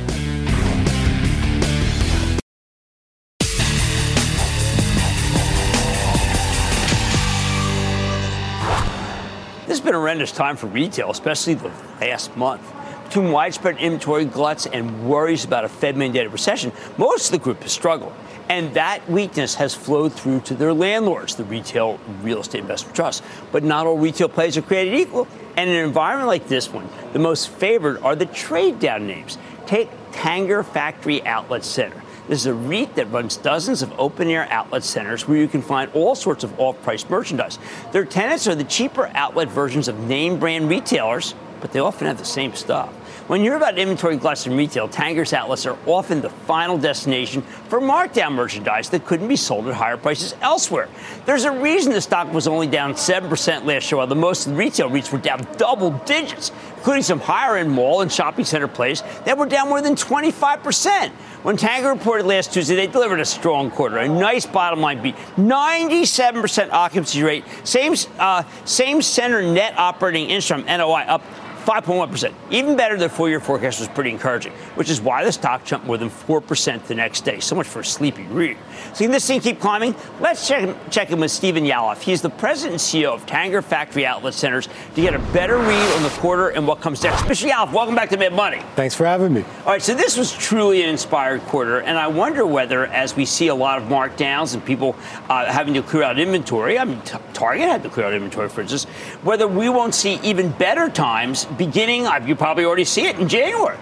[9.67, 12.61] This has been a horrendous time for retail, especially the last month.
[13.03, 17.61] Between widespread inventory gluts and worries about a Fed mandated recession, most of the group
[17.63, 18.13] has struggled.
[18.49, 23.21] And that weakness has flowed through to their landlords, the retail real estate investment trusts.
[23.51, 25.27] But not all retail plays are created equal.
[25.57, 29.37] And in an environment like this one, the most favored are the trade down names.
[29.65, 32.01] Take Tanger Factory Outlet Center.
[32.27, 35.61] This is a REIT that runs dozens of open air outlet centers where you can
[35.61, 37.57] find all sorts of off price merchandise.
[37.93, 42.17] Their tenants are the cheaper outlet versions of name brand retailers, but they often have
[42.17, 42.93] the same stuff.
[43.27, 47.81] When you're about inventory gluts in retail, Tanger's outlets are often the final destination for
[47.81, 50.87] markdown merchandise that couldn't be sold at higher prices elsewhere.
[51.25, 54.53] There's a reason the stock was only down 7% last year, while the most of
[54.53, 58.69] the retail REITs were down double digits, including some higher end mall and shopping center
[58.69, 61.09] plays that were down more than 25%.
[61.43, 65.15] When Tanger reported last Tuesday, they delivered a strong quarter, a nice bottom line beat,
[65.35, 71.21] 97% occupancy rate, same uh, same center net operating income (NOI) up
[71.67, 72.33] 5.1%.
[72.49, 75.85] Even better, their four year forecast was pretty encouraging, which is why the stock jumped
[75.85, 77.41] more than 4% the next day.
[77.41, 78.55] So much for a sleepy REIT.
[78.93, 79.93] So can this thing keep climbing?
[80.21, 81.99] Let's check, check in with Stephen Yalof.
[81.99, 85.95] He's the president and CEO of Tanger Factory Outlet Centers to get a better read
[85.97, 87.23] on the quarter and what comes next.
[87.23, 87.49] Mr.
[87.49, 88.61] Yalof, welcome back to Mad Money.
[88.77, 89.43] Thanks for having me.
[89.65, 93.25] All right, so this was truly an inspired quarter, and I wonder whether, as we
[93.25, 94.95] see a lot of markdowns and people
[95.27, 98.47] uh, having to clear out inventory, I mean, T- Target had to clear out inventory,
[98.47, 98.85] for instance,
[99.23, 103.77] whether we won't see even better times beginning, you probably already see it in January.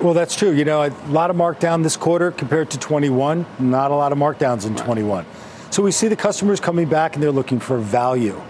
[0.00, 0.50] Well, that's true.
[0.50, 4.18] You know, a lot of markdown this quarter compared to 21, not a lot of
[4.18, 5.24] markdowns in 21.
[5.70, 8.40] So we see the customers coming back and they're looking for value.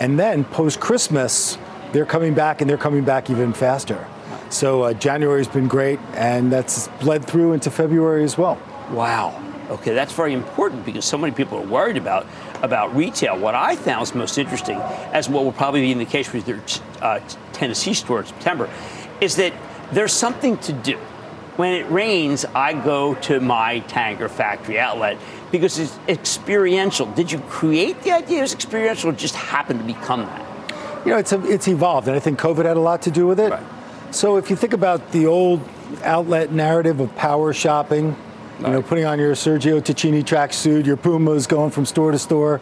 [0.00, 1.56] And then post Christmas,
[1.92, 4.06] they're coming back and they're coming back even faster.
[4.50, 8.60] So uh, January's been great, and that's bled through into February as well.
[8.90, 9.40] Wow.
[9.70, 12.26] Okay, that's very important because so many people are worried about
[12.62, 13.38] about retail.
[13.38, 14.76] What I found is most interesting,
[15.12, 16.60] as what will probably be in the case with their
[17.00, 17.20] uh,
[17.62, 18.68] Tennessee store in September,
[19.20, 19.52] is that
[19.92, 20.96] there's something to do.
[21.56, 25.16] When it rains, I go to my Tanger factory outlet
[25.52, 27.06] because it's experiential.
[27.06, 31.06] Did you create the idea it was experiential or just happened to become that?
[31.06, 33.28] You know, it's, a, it's evolved, and I think COVID had a lot to do
[33.28, 33.52] with it.
[33.52, 33.62] Right.
[34.10, 35.60] So if you think about the old
[36.02, 38.16] outlet narrative of power shopping,
[38.58, 42.60] you know, putting on your Sergio Tacchini tracksuit, your Pumas, going from store to store,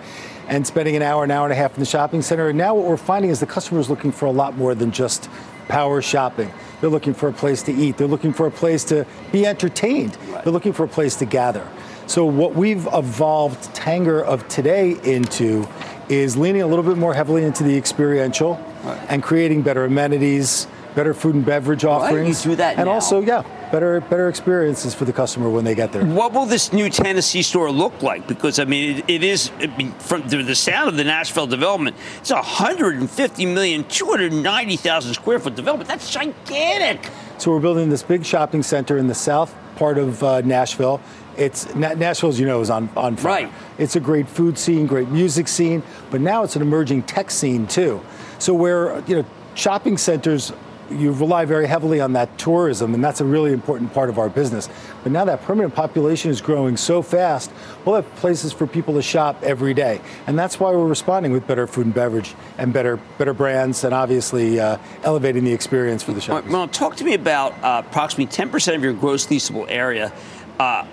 [0.51, 2.49] and spending an hour, an hour and a half in the shopping center.
[2.49, 4.91] And now what we're finding is the customer is looking for a lot more than
[4.91, 5.31] just
[5.69, 6.51] power shopping.
[6.81, 7.97] They're looking for a place to eat.
[7.97, 10.19] They're looking for a place to be entertained.
[10.29, 10.43] Right.
[10.43, 11.67] They're looking for a place to gather.
[12.09, 15.69] So what we've evolved Tanger of today into
[16.09, 19.07] is leaning a little bit more heavily into the experiential right.
[19.09, 22.45] and creating better amenities, better food and beverage offerings.
[22.45, 22.95] you do that and now.
[22.95, 26.05] also, yeah, better better experiences for the customer when they get there.
[26.05, 28.27] What will this new Tennessee store look like?
[28.27, 31.97] Because I mean, it, it is I mean, from the sound of the Nashville development.
[32.19, 35.89] It's 150 million, 290,000 square foot development.
[35.89, 37.11] That's gigantic.
[37.39, 41.01] So we're building this big shopping center in the south part of uh, Nashville.
[41.37, 43.45] It's Nashville, as you know, is on on fire.
[43.45, 43.53] Right.
[43.79, 47.67] It's a great food scene, great music scene, but now it's an emerging tech scene
[47.67, 48.01] too.
[48.39, 50.53] So where you know shopping centers
[50.91, 54.29] you rely very heavily on that tourism, and that's a really important part of our
[54.29, 54.69] business.
[55.03, 57.51] But now that permanent population is growing so fast,
[57.85, 61.47] we'll have places for people to shop every day, and that's why we're responding with
[61.47, 66.13] better food and beverage and better better brands, and obviously uh, elevating the experience for
[66.13, 66.51] the shoppers.
[66.51, 70.13] Well, talk to me about uh, approximately 10% of your gross leasable area.
[70.59, 70.87] Uh,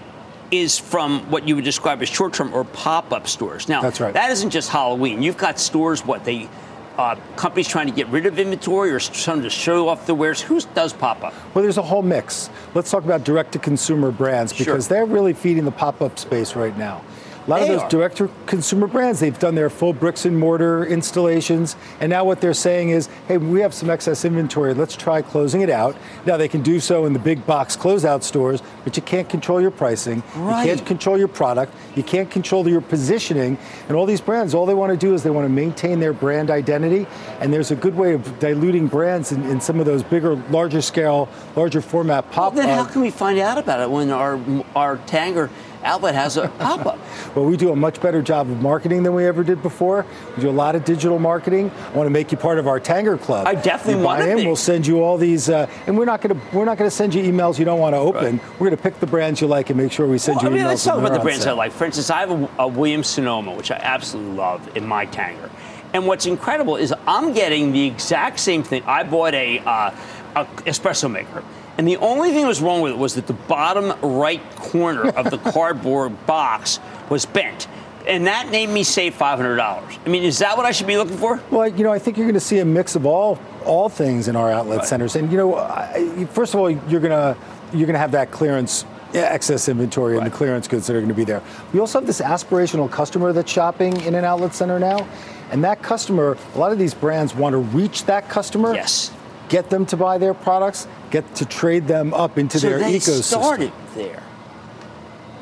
[0.50, 3.68] is from what you would describe as short-term or pop-up stores.
[3.68, 4.14] Now, that's right.
[4.14, 5.22] That isn't just Halloween.
[5.22, 6.06] You've got stores.
[6.06, 6.50] What they
[6.98, 10.42] uh, companies trying to get rid of inventory or trying to show off the wares?
[10.42, 11.34] Who does pop up?
[11.54, 12.50] Well, there's a whole mix.
[12.74, 14.96] Let's talk about direct to consumer brands because sure.
[14.96, 17.02] they're really feeding the pop up space right now.
[17.48, 20.38] A lot they of those direct to consumer brands, they've done their full bricks and
[20.38, 21.78] mortar installations.
[22.02, 24.74] And now what they're saying is, hey, we have some excess inventory.
[24.74, 25.96] Let's try closing it out.
[26.26, 29.62] Now they can do so in the big box closeout stores, but you can't control
[29.62, 30.24] your pricing.
[30.36, 30.66] Right.
[30.66, 31.74] You can't control your product.
[31.96, 33.58] You can't control your positioning.
[33.88, 36.14] And all these brands, all they want to do is they want to maintain their
[36.14, 37.08] brand identity.
[37.40, 40.82] And there's a good way of diluting brands in, in some of those bigger, larger
[40.82, 42.54] scale, larger format pop.
[42.54, 44.38] Well, then how can we find out about it when our
[44.76, 45.50] our Tanger
[45.88, 47.00] outlet has a pop up.
[47.36, 50.06] well, we do a much better job of marketing than we ever did before.
[50.36, 51.72] We do a lot of digital marketing.
[51.72, 53.48] I want to make you part of our Tanger Club.
[53.48, 54.36] I definitely want to.
[54.36, 54.46] Be.
[54.46, 56.96] We'll send you all these, uh, and we're not going to we're not going to
[56.96, 58.38] send you emails you don't want to open.
[58.38, 58.52] Right.
[58.60, 60.50] We're going to pick the brands you like and make sure we send well, you
[60.50, 60.70] I mean, emails.
[60.70, 61.54] Let's talk about the brands set.
[61.54, 61.72] I like.
[61.72, 65.50] For instance, I have a, a Williams Sonoma, which I absolutely love in my Tanger.
[65.94, 68.84] And what's incredible is I'm getting the exact same thing.
[68.86, 69.96] I bought a, uh,
[70.36, 71.44] a espresso maker
[71.78, 75.10] and the only thing that was wrong with it was that the bottom right corner
[75.10, 77.68] of the cardboard box was bent.
[78.08, 79.60] And that made me save $500.
[79.60, 81.42] I mean, is that what I should be looking for?
[81.52, 84.30] Well, you know, I think you're going to see a mix of all all things
[84.30, 84.88] in our outlet right.
[84.88, 85.18] centers.
[85.18, 87.38] And you know, I, first of all, you're going to
[87.74, 90.24] you're going to have that clearance excess inventory right.
[90.24, 91.44] and the clearance goods that are going to be there.
[91.74, 95.06] We also have this aspirational customer that's shopping in an outlet center now.
[95.52, 98.74] And that customer, a lot of these brands want to reach that customer.
[98.74, 99.12] Yes
[99.50, 102.98] get them to buy their products, get to trade them up into so their they
[102.98, 103.24] ecosystem.
[103.24, 104.24] started there.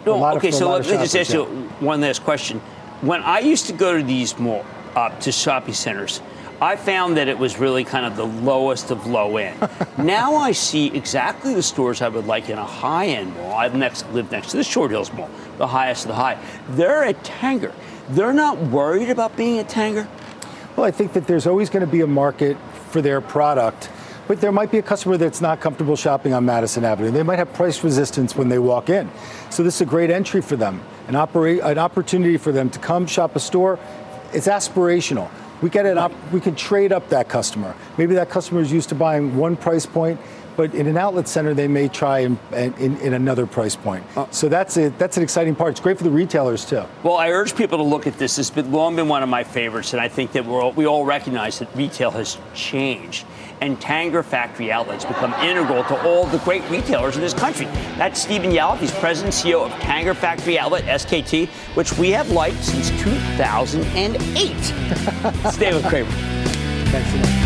[0.06, 1.46] No, okay, so let me just ask you
[1.80, 2.60] one last question.
[3.02, 6.22] When I used to go to these mall, uh, to shopping centers,
[6.62, 9.70] I found that it was really kind of the lowest of low end.
[9.98, 13.54] now I see exactly the stores I would like in a high end mall.
[13.54, 16.38] I've next lived next to the Short Hills Mall, the highest of the high.
[16.70, 17.74] They're at Tanger.
[18.10, 20.08] They're not worried about being at Tanger.
[20.76, 22.58] Well, I think that there's always going to be a market
[22.96, 23.90] for their product
[24.28, 27.12] but there might be a customer that's not comfortable shopping on Madison Avenue.
[27.12, 29.10] They might have price resistance when they walk in.
[29.52, 32.80] So this is a great entry for them, an, operate, an opportunity for them to
[32.80, 33.78] come shop a store.
[34.34, 35.30] It's aspirational.
[35.62, 36.12] we get it up.
[36.32, 37.76] We can trade up that customer.
[38.00, 40.20] Maybe that customer is used to buying one price point,
[40.56, 44.04] but in an outlet center, they may try in, in, in another price point.
[44.16, 44.98] Uh, so that's it.
[44.98, 45.72] That's an exciting part.
[45.72, 46.84] It's great for the retailers too.
[47.04, 48.38] Well, I urge people to look at this.
[48.38, 50.86] It's been long been one of my favorites, and I think that we're all, we
[50.86, 53.26] all recognize that retail has changed.
[53.62, 57.66] And Tanger Factory Outlets become integral to all the great retailers in this country.
[57.98, 58.80] That's Stephen Yalof.
[58.80, 64.56] He's president and CEO of Tanger Factory Outlet, SKT, which we have liked since 2008.
[65.54, 66.12] Stay with Cramer.
[66.92, 67.45] Thanks so much.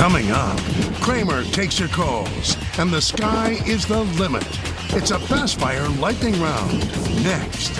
[0.00, 0.58] Coming up,
[1.02, 4.46] Cramer takes your calls, and the sky is the limit.
[4.94, 6.78] It's a fast fire lightning round.
[7.22, 7.72] Next.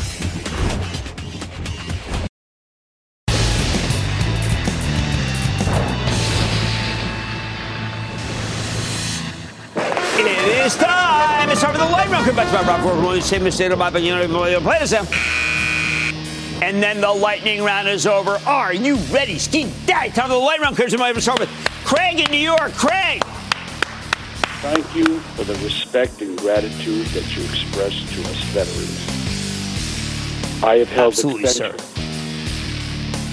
[10.18, 11.48] It is time.
[11.48, 12.26] It's time for the lightning round.
[12.26, 15.49] Come back to my rock for the same mistake about you know, play this.
[16.62, 18.38] And then the lightning round is over.
[18.46, 19.38] Are you ready?
[19.38, 20.08] Ski die.
[20.08, 20.76] Time for the lightning round.
[20.76, 21.48] Here's my start with
[21.84, 22.72] Craig in New York.
[22.72, 23.22] Craig.
[24.61, 29.20] Thank you for the respect and gratitude that you express to us veterans.
[30.62, 31.74] I have held Absolutely, sir.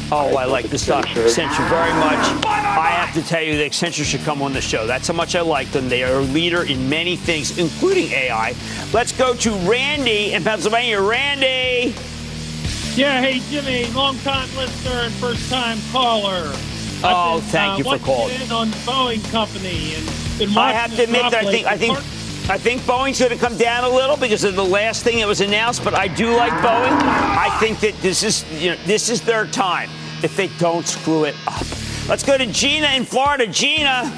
[0.09, 2.45] Oh, I, I like the stock Accenture very much.
[2.45, 4.87] I have to tell you, the Accenture should come on the show.
[4.87, 5.89] That's how much I like them.
[5.89, 8.55] They are a leader in many things, including AI.
[8.93, 11.01] Let's go to Randy in Pennsylvania.
[11.01, 11.93] Randy.
[12.97, 16.51] Yeah, hey Jimmy, long time listener and first time caller.
[17.03, 18.41] Oh, been, thank uh, you for calling.
[18.41, 21.77] In on the Boeing company and been I have to admit that I think I
[21.77, 21.95] think
[22.49, 25.27] I think Boeing's going to come down a little because of the last thing that
[25.27, 25.83] was announced.
[25.83, 26.91] But I do like Boeing.
[26.91, 29.91] I think that this is you know this is their time
[30.23, 31.67] if they don't screw it up.
[32.09, 33.45] Let's go to Gina in Florida.
[33.45, 34.11] Gina.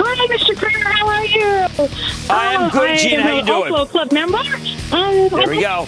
[0.00, 0.56] Hi, Mr.
[0.56, 0.88] Cramer.
[0.88, 1.90] How are you?
[2.30, 3.22] I am good, Gina.
[3.22, 3.74] How you doing?
[3.74, 4.38] Oslo Club member.
[4.92, 5.80] Um, there we go.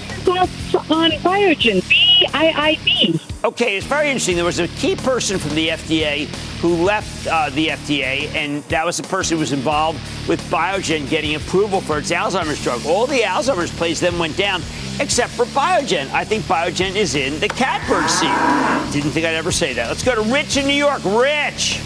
[0.90, 1.82] On Biogen,
[2.20, 3.18] B-I-I-B.
[3.42, 4.36] Okay, it's very interesting.
[4.36, 6.26] There was a key person from the FDA
[6.60, 9.98] who left uh, the FDA, and that was the person who was involved
[10.28, 12.84] with Biogen getting approval for its Alzheimer's drug.
[12.84, 14.60] All the Alzheimer's plays then went down,
[15.00, 16.10] except for Biogen.
[16.10, 18.92] I think Biogen is in the catbird seat.
[18.92, 19.88] Didn't think I'd ever say that.
[19.88, 21.02] Let's go to Rich in New York.
[21.04, 21.80] Rich.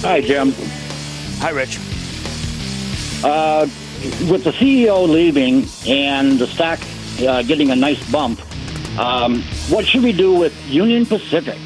[0.00, 0.54] Hi, Jim.
[1.40, 1.78] Hi, Rich.
[3.22, 3.66] Uh,
[4.30, 6.78] with the CEO leaving and the stock
[7.20, 8.40] uh, getting a nice bump,
[9.00, 11.58] um, what should we do with Union Pacific?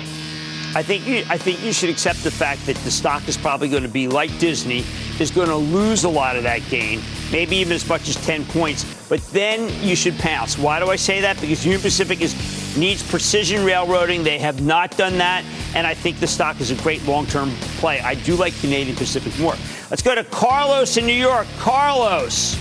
[0.76, 3.68] I think you, I think you should accept the fact that the stock is probably
[3.68, 4.84] going to be like Disney,
[5.18, 7.00] is going to lose a lot of that gain,
[7.32, 8.84] maybe even as much as 10 points.
[9.08, 10.56] But then you should pass.
[10.56, 11.40] Why do I say that?
[11.40, 12.34] Because Union Pacific is
[12.76, 14.22] needs precision railroading.
[14.22, 18.00] They have not done that, and I think the stock is a great long-term play.
[18.00, 19.54] I do like Canadian Pacific more.
[19.90, 21.46] Let's go to Carlos in New York.
[21.58, 22.54] Carlos.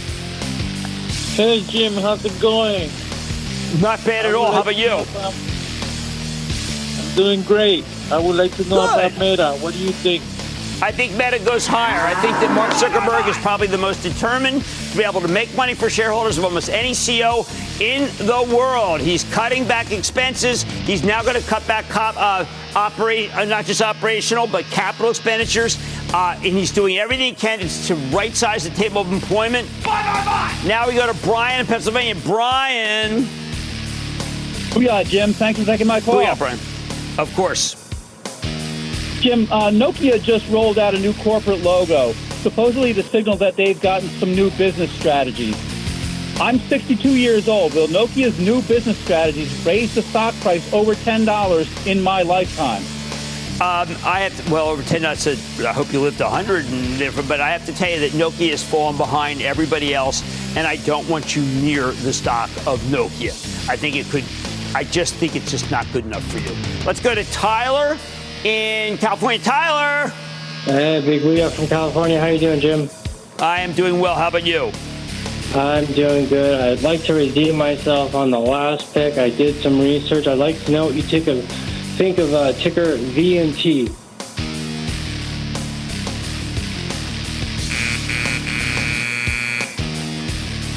[1.36, 2.90] Hey Jim, how's it going?
[3.82, 4.52] Not bad at all.
[4.52, 4.90] How about you?
[6.90, 7.84] I'm doing great.
[8.12, 9.06] I would like to know Good.
[9.06, 9.54] about Meta.
[9.62, 10.22] What do you think?
[10.82, 12.02] I think Meta goes higher.
[12.06, 15.56] I think that Mark Zuckerberg is probably the most determined to be able to make
[15.56, 17.48] money for shareholders of almost any CEO
[17.80, 19.00] in the world.
[19.00, 20.64] He's cutting back expenses.
[20.64, 22.46] He's now going to cut back cop, uh,
[22.76, 25.78] operate, uh, not just operational, but capital expenditures.
[26.14, 29.68] Uh, and he's doing everything he can to right size the table of employment.
[29.86, 30.68] Bye, bye, bye.
[30.68, 32.16] Now we go to Brian in Pennsylvania.
[32.26, 33.26] Brian.
[34.74, 35.34] Booyah, Jim.
[35.34, 36.16] Thanks for taking my call.
[36.16, 36.60] Booyah, Brian.
[37.20, 37.76] Of course.
[39.22, 43.80] Jim, uh, Nokia just rolled out a new corporate logo, supposedly to signal that they've
[43.80, 45.56] gotten some new business strategies.
[46.42, 47.76] I'm 62 years old.
[47.76, 52.84] Will Nokia's new business strategies raise the stock price over $10 in my lifetime?
[53.62, 55.06] Um, I have to, well over ten.
[55.06, 58.00] I said I hope you lived hundred and different, but I have to tell you
[58.00, 60.24] that Nokia has fallen behind everybody else,
[60.58, 63.32] and I don't want you near the stock of Nokia.
[63.70, 64.26] I think it could
[64.76, 66.56] I just think it's just not good enough for you.
[66.86, 67.98] Let's go to Tyler
[68.44, 69.40] in California.
[69.40, 70.12] Tyler.
[70.64, 72.20] Hey, Big Leo from California.
[72.20, 72.90] How you doing, Jim?
[73.40, 74.16] I am doing well.
[74.16, 74.72] How about you?
[75.54, 76.60] I'm doing good.
[76.60, 79.20] I'd like to redeem myself on the last pick.
[79.20, 80.26] I did some research.
[80.26, 81.46] I'd like to know what you think of
[81.98, 83.94] think of uh, ticker VNT.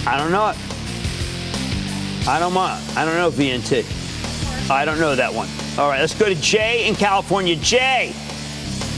[0.06, 0.65] I don't know it.
[2.28, 2.84] I don't mind.
[2.96, 3.84] I don't know VNT.
[4.70, 5.48] I don't know that one.
[5.78, 7.54] All right, let's go to Jay in California.
[7.56, 8.12] Jay.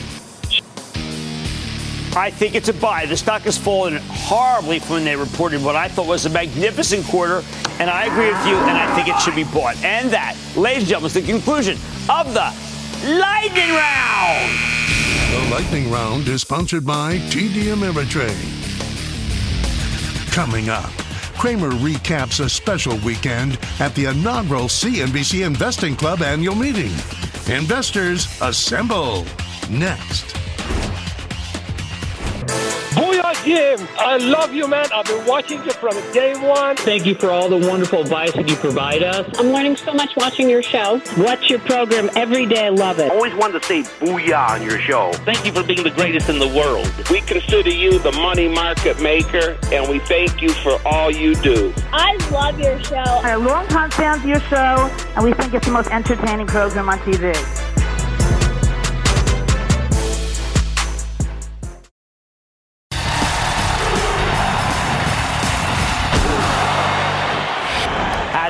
[2.18, 3.06] I think it's a buy.
[3.06, 7.06] The stock has fallen horribly from when they reported what I thought was a magnificent
[7.08, 7.44] quarter,
[7.80, 9.76] and I agree with you, and I think it should be bought.
[9.84, 11.78] And that, ladies and gentlemen, is the conclusion
[12.10, 12.54] of the
[13.20, 14.76] lightning round.
[15.32, 18.36] The lightning round is sponsored by TD Ameritrade.
[20.32, 20.92] Coming up,
[21.38, 26.92] Cramer recaps a special weekend at the inaugural CNBC Investing Club annual meeting.
[27.48, 29.26] Investors assemble.
[29.70, 30.36] Next.
[32.96, 33.86] Booyah, Jim!
[34.00, 34.86] I love you, man.
[34.94, 36.78] I've been watching you from day one.
[36.78, 39.28] Thank you for all the wonderful advice that you provide us.
[39.38, 41.02] I'm learning so much watching your show.
[41.18, 42.68] Watch your program every day.
[42.68, 43.12] I love it.
[43.12, 45.12] Always wanted to say booyah on your show.
[45.26, 46.90] Thank you for being the greatest in the world.
[47.12, 51.74] We consider you the money market maker, and we thank you for all you do.
[51.92, 53.20] I love your show.
[53.24, 57.00] We're longtime fan of your show, and we think it's the most entertaining program on
[57.00, 57.34] TV.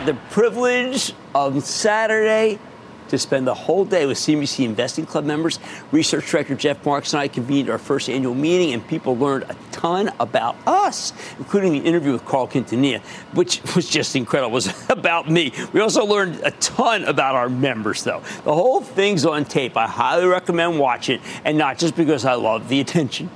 [0.05, 2.59] The privilege on Saturday
[3.07, 5.57] to spend the whole day with CNBC Investing Club members.
[5.91, 9.55] Research Director Jeff Marks and I convened our first annual meeting, and people learned a
[9.71, 13.01] ton about us, including the interview with Carl Quintanilla,
[13.33, 14.51] which was just incredible.
[14.51, 15.51] It was about me.
[15.73, 18.21] We also learned a ton about our members, though.
[18.43, 19.75] The whole thing's on tape.
[19.75, 23.31] I highly recommend watching, and not just because I love the attention.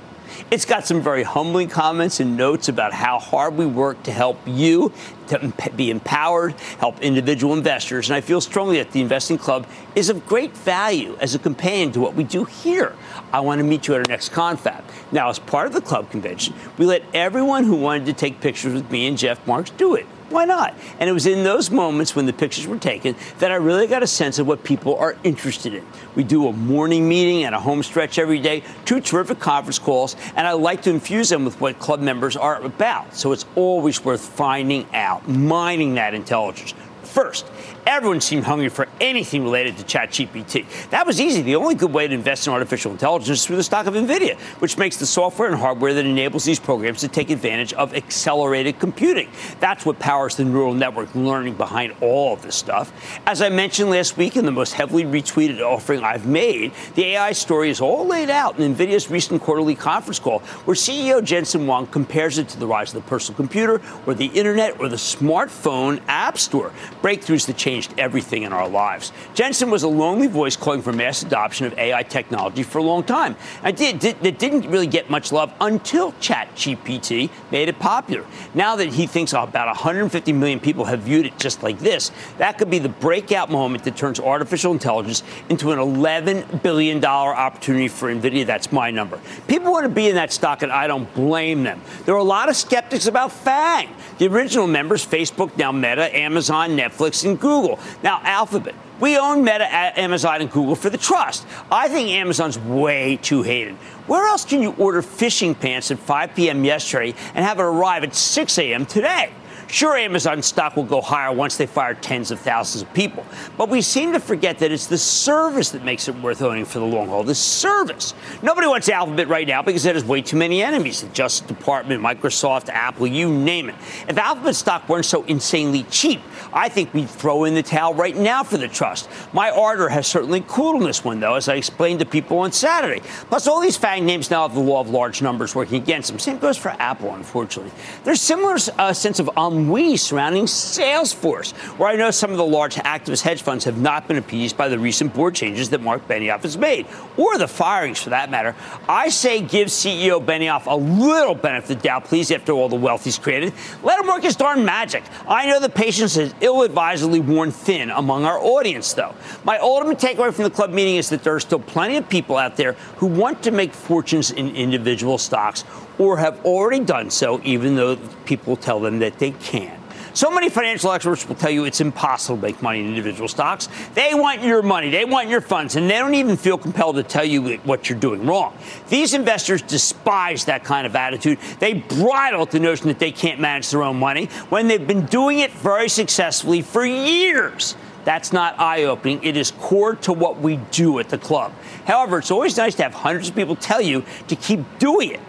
[0.50, 4.38] It's got some very humbling comments and notes about how hard we work to help
[4.46, 4.92] you
[5.28, 8.08] to be empowered, help individual investors.
[8.08, 11.92] And I feel strongly that the Investing Club is of great value as a companion
[11.92, 12.96] to what we do here.
[13.32, 14.84] I want to meet you at our next confab.
[15.12, 18.72] Now, as part of the club convention, we let everyone who wanted to take pictures
[18.74, 20.06] with me and Jeff Marks do it.
[20.30, 20.74] Why not?
[21.00, 24.04] And it was in those moments when the pictures were taken that I really got
[24.04, 25.84] a sense of what people are interested in.
[26.14, 30.14] We do a morning meeting and a home stretch every day, two terrific conference calls,
[30.36, 33.14] and I like to infuse them with what club members are about.
[33.14, 36.74] So it's always worth finding out, mining that intelligence.
[37.02, 37.46] First,
[37.86, 40.66] everyone seemed hungry for anything related to ChatGPT.
[40.90, 41.42] That was easy.
[41.42, 44.38] The only good way to invest in artificial intelligence is through the stock of NVIDIA,
[44.60, 48.78] which makes the software and hardware that enables these programs to take advantage of accelerated
[48.78, 49.28] computing.
[49.60, 52.92] That's what powers the neural network learning behind all of this stuff.
[53.26, 57.32] As I mentioned last week in the most heavily retweeted offering I've made, the AI
[57.32, 61.86] story is all laid out in NVIDIA's recent quarterly conference call, where CEO Jensen Huang
[61.86, 66.00] compares it to the rise of the personal computer or the internet or the smartphone
[66.08, 66.72] app store
[67.02, 69.12] breakthroughs that changed everything in our lives.
[69.32, 73.04] Jensen was a lonely voice calling for mass adoption of AI technology for a long
[73.04, 73.36] time.
[73.62, 78.26] I did, did, it didn't really get much love until ChatGPT made it popular.
[78.54, 82.58] Now that he thinks about 150 million people have viewed it just like this, that
[82.58, 88.12] could be the breakout moment that turns artificial intelligence into an $11 billion opportunity for
[88.12, 88.44] NVIDIA.
[88.44, 89.20] That's my number.
[89.46, 91.80] People want to be in that stock, and I don't blame them.
[92.04, 93.88] There are a lot of skeptics about FANG.
[94.18, 97.59] The original members, Facebook, now Meta, Amazon, Netflix, and Google.
[98.02, 98.74] Now, Alphabet.
[99.00, 99.64] We own Meta,
[99.98, 101.46] Amazon, and Google for the trust.
[101.70, 103.76] I think Amazon's way too hated.
[104.06, 106.64] Where else can you order fishing pants at 5 p.m.
[106.64, 108.84] yesterday and have it arrive at 6 a.m.
[108.84, 109.30] today?
[109.70, 113.24] Sure, Amazon stock will go higher once they fire tens of thousands of people.
[113.56, 116.80] But we seem to forget that it's the service that makes it worth owning for
[116.80, 117.22] the long haul.
[117.22, 118.14] The service.
[118.42, 121.02] Nobody wants Alphabet right now because it has way too many enemies.
[121.02, 123.76] The Justice Department, Microsoft, Apple, you name it.
[124.08, 126.20] If Alphabet stock weren't so insanely cheap,
[126.52, 129.08] I think we'd throw in the towel right now for the trust.
[129.32, 132.50] My ardor has certainly cooled on this one, though, as I explained to people on
[132.50, 133.02] Saturday.
[133.28, 136.18] Plus, all these FANG names now have the law of large numbers working against them.
[136.18, 137.72] Same goes for Apple, unfortunately.
[138.02, 139.30] There's similar uh, sense of
[139.60, 144.08] ennui surrounding Salesforce, where I know some of the large activist hedge funds have not
[144.08, 146.86] been appeased by the recent board changes that Marc Benioff has made,
[147.16, 148.54] or the firings for that matter.
[148.88, 152.76] I say give CEO Benioff a little benefit of the doubt, please, after all the
[152.76, 153.52] wealth he's created.
[153.82, 155.04] Let him work his darn magic.
[155.28, 159.14] I know the patience is ill advisedly worn thin among our audience, though.
[159.44, 162.36] My ultimate takeaway from the club meeting is that there are still plenty of people
[162.36, 165.64] out there who want to make fortunes in individual stocks
[166.00, 167.94] or have already done so, even though
[168.24, 169.78] people tell them that they can.
[170.14, 173.68] So many financial experts will tell you it's impossible to make money in individual stocks.
[173.94, 177.02] They want your money, they want your funds, and they don't even feel compelled to
[177.02, 178.56] tell you what you're doing wrong.
[178.88, 181.38] These investors despise that kind of attitude.
[181.58, 185.04] They bridle at the notion that they can't manage their own money when they've been
[185.04, 187.76] doing it very successfully for years.
[188.04, 189.22] That's not eye opening.
[189.22, 191.52] It is core to what we do at the club.
[191.84, 195.20] However, it's always nice to have hundreds of people tell you to keep doing it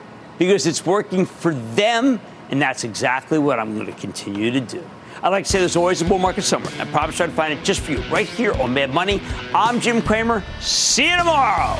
[0.42, 2.20] because it's working for them,
[2.50, 4.84] and that's exactly what I'm going to continue to do.
[5.22, 6.74] I'd like to say there's always a bull market somewhere.
[6.80, 9.22] I promise I'll find it just for you right here on Mad Money.
[9.54, 10.44] I'm Jim Cramer.
[10.60, 11.78] See you tomorrow.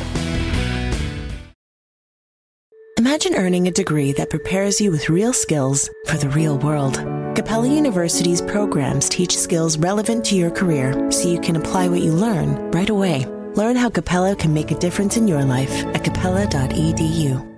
[3.00, 6.98] Imagine earning a degree that prepares you with real skills for the real world.
[7.36, 12.12] Capella University's programs teach skills relevant to your career so you can apply what you
[12.12, 13.26] learn right away.
[13.56, 17.51] Learn how Capella can make a difference in your life at capella.edu.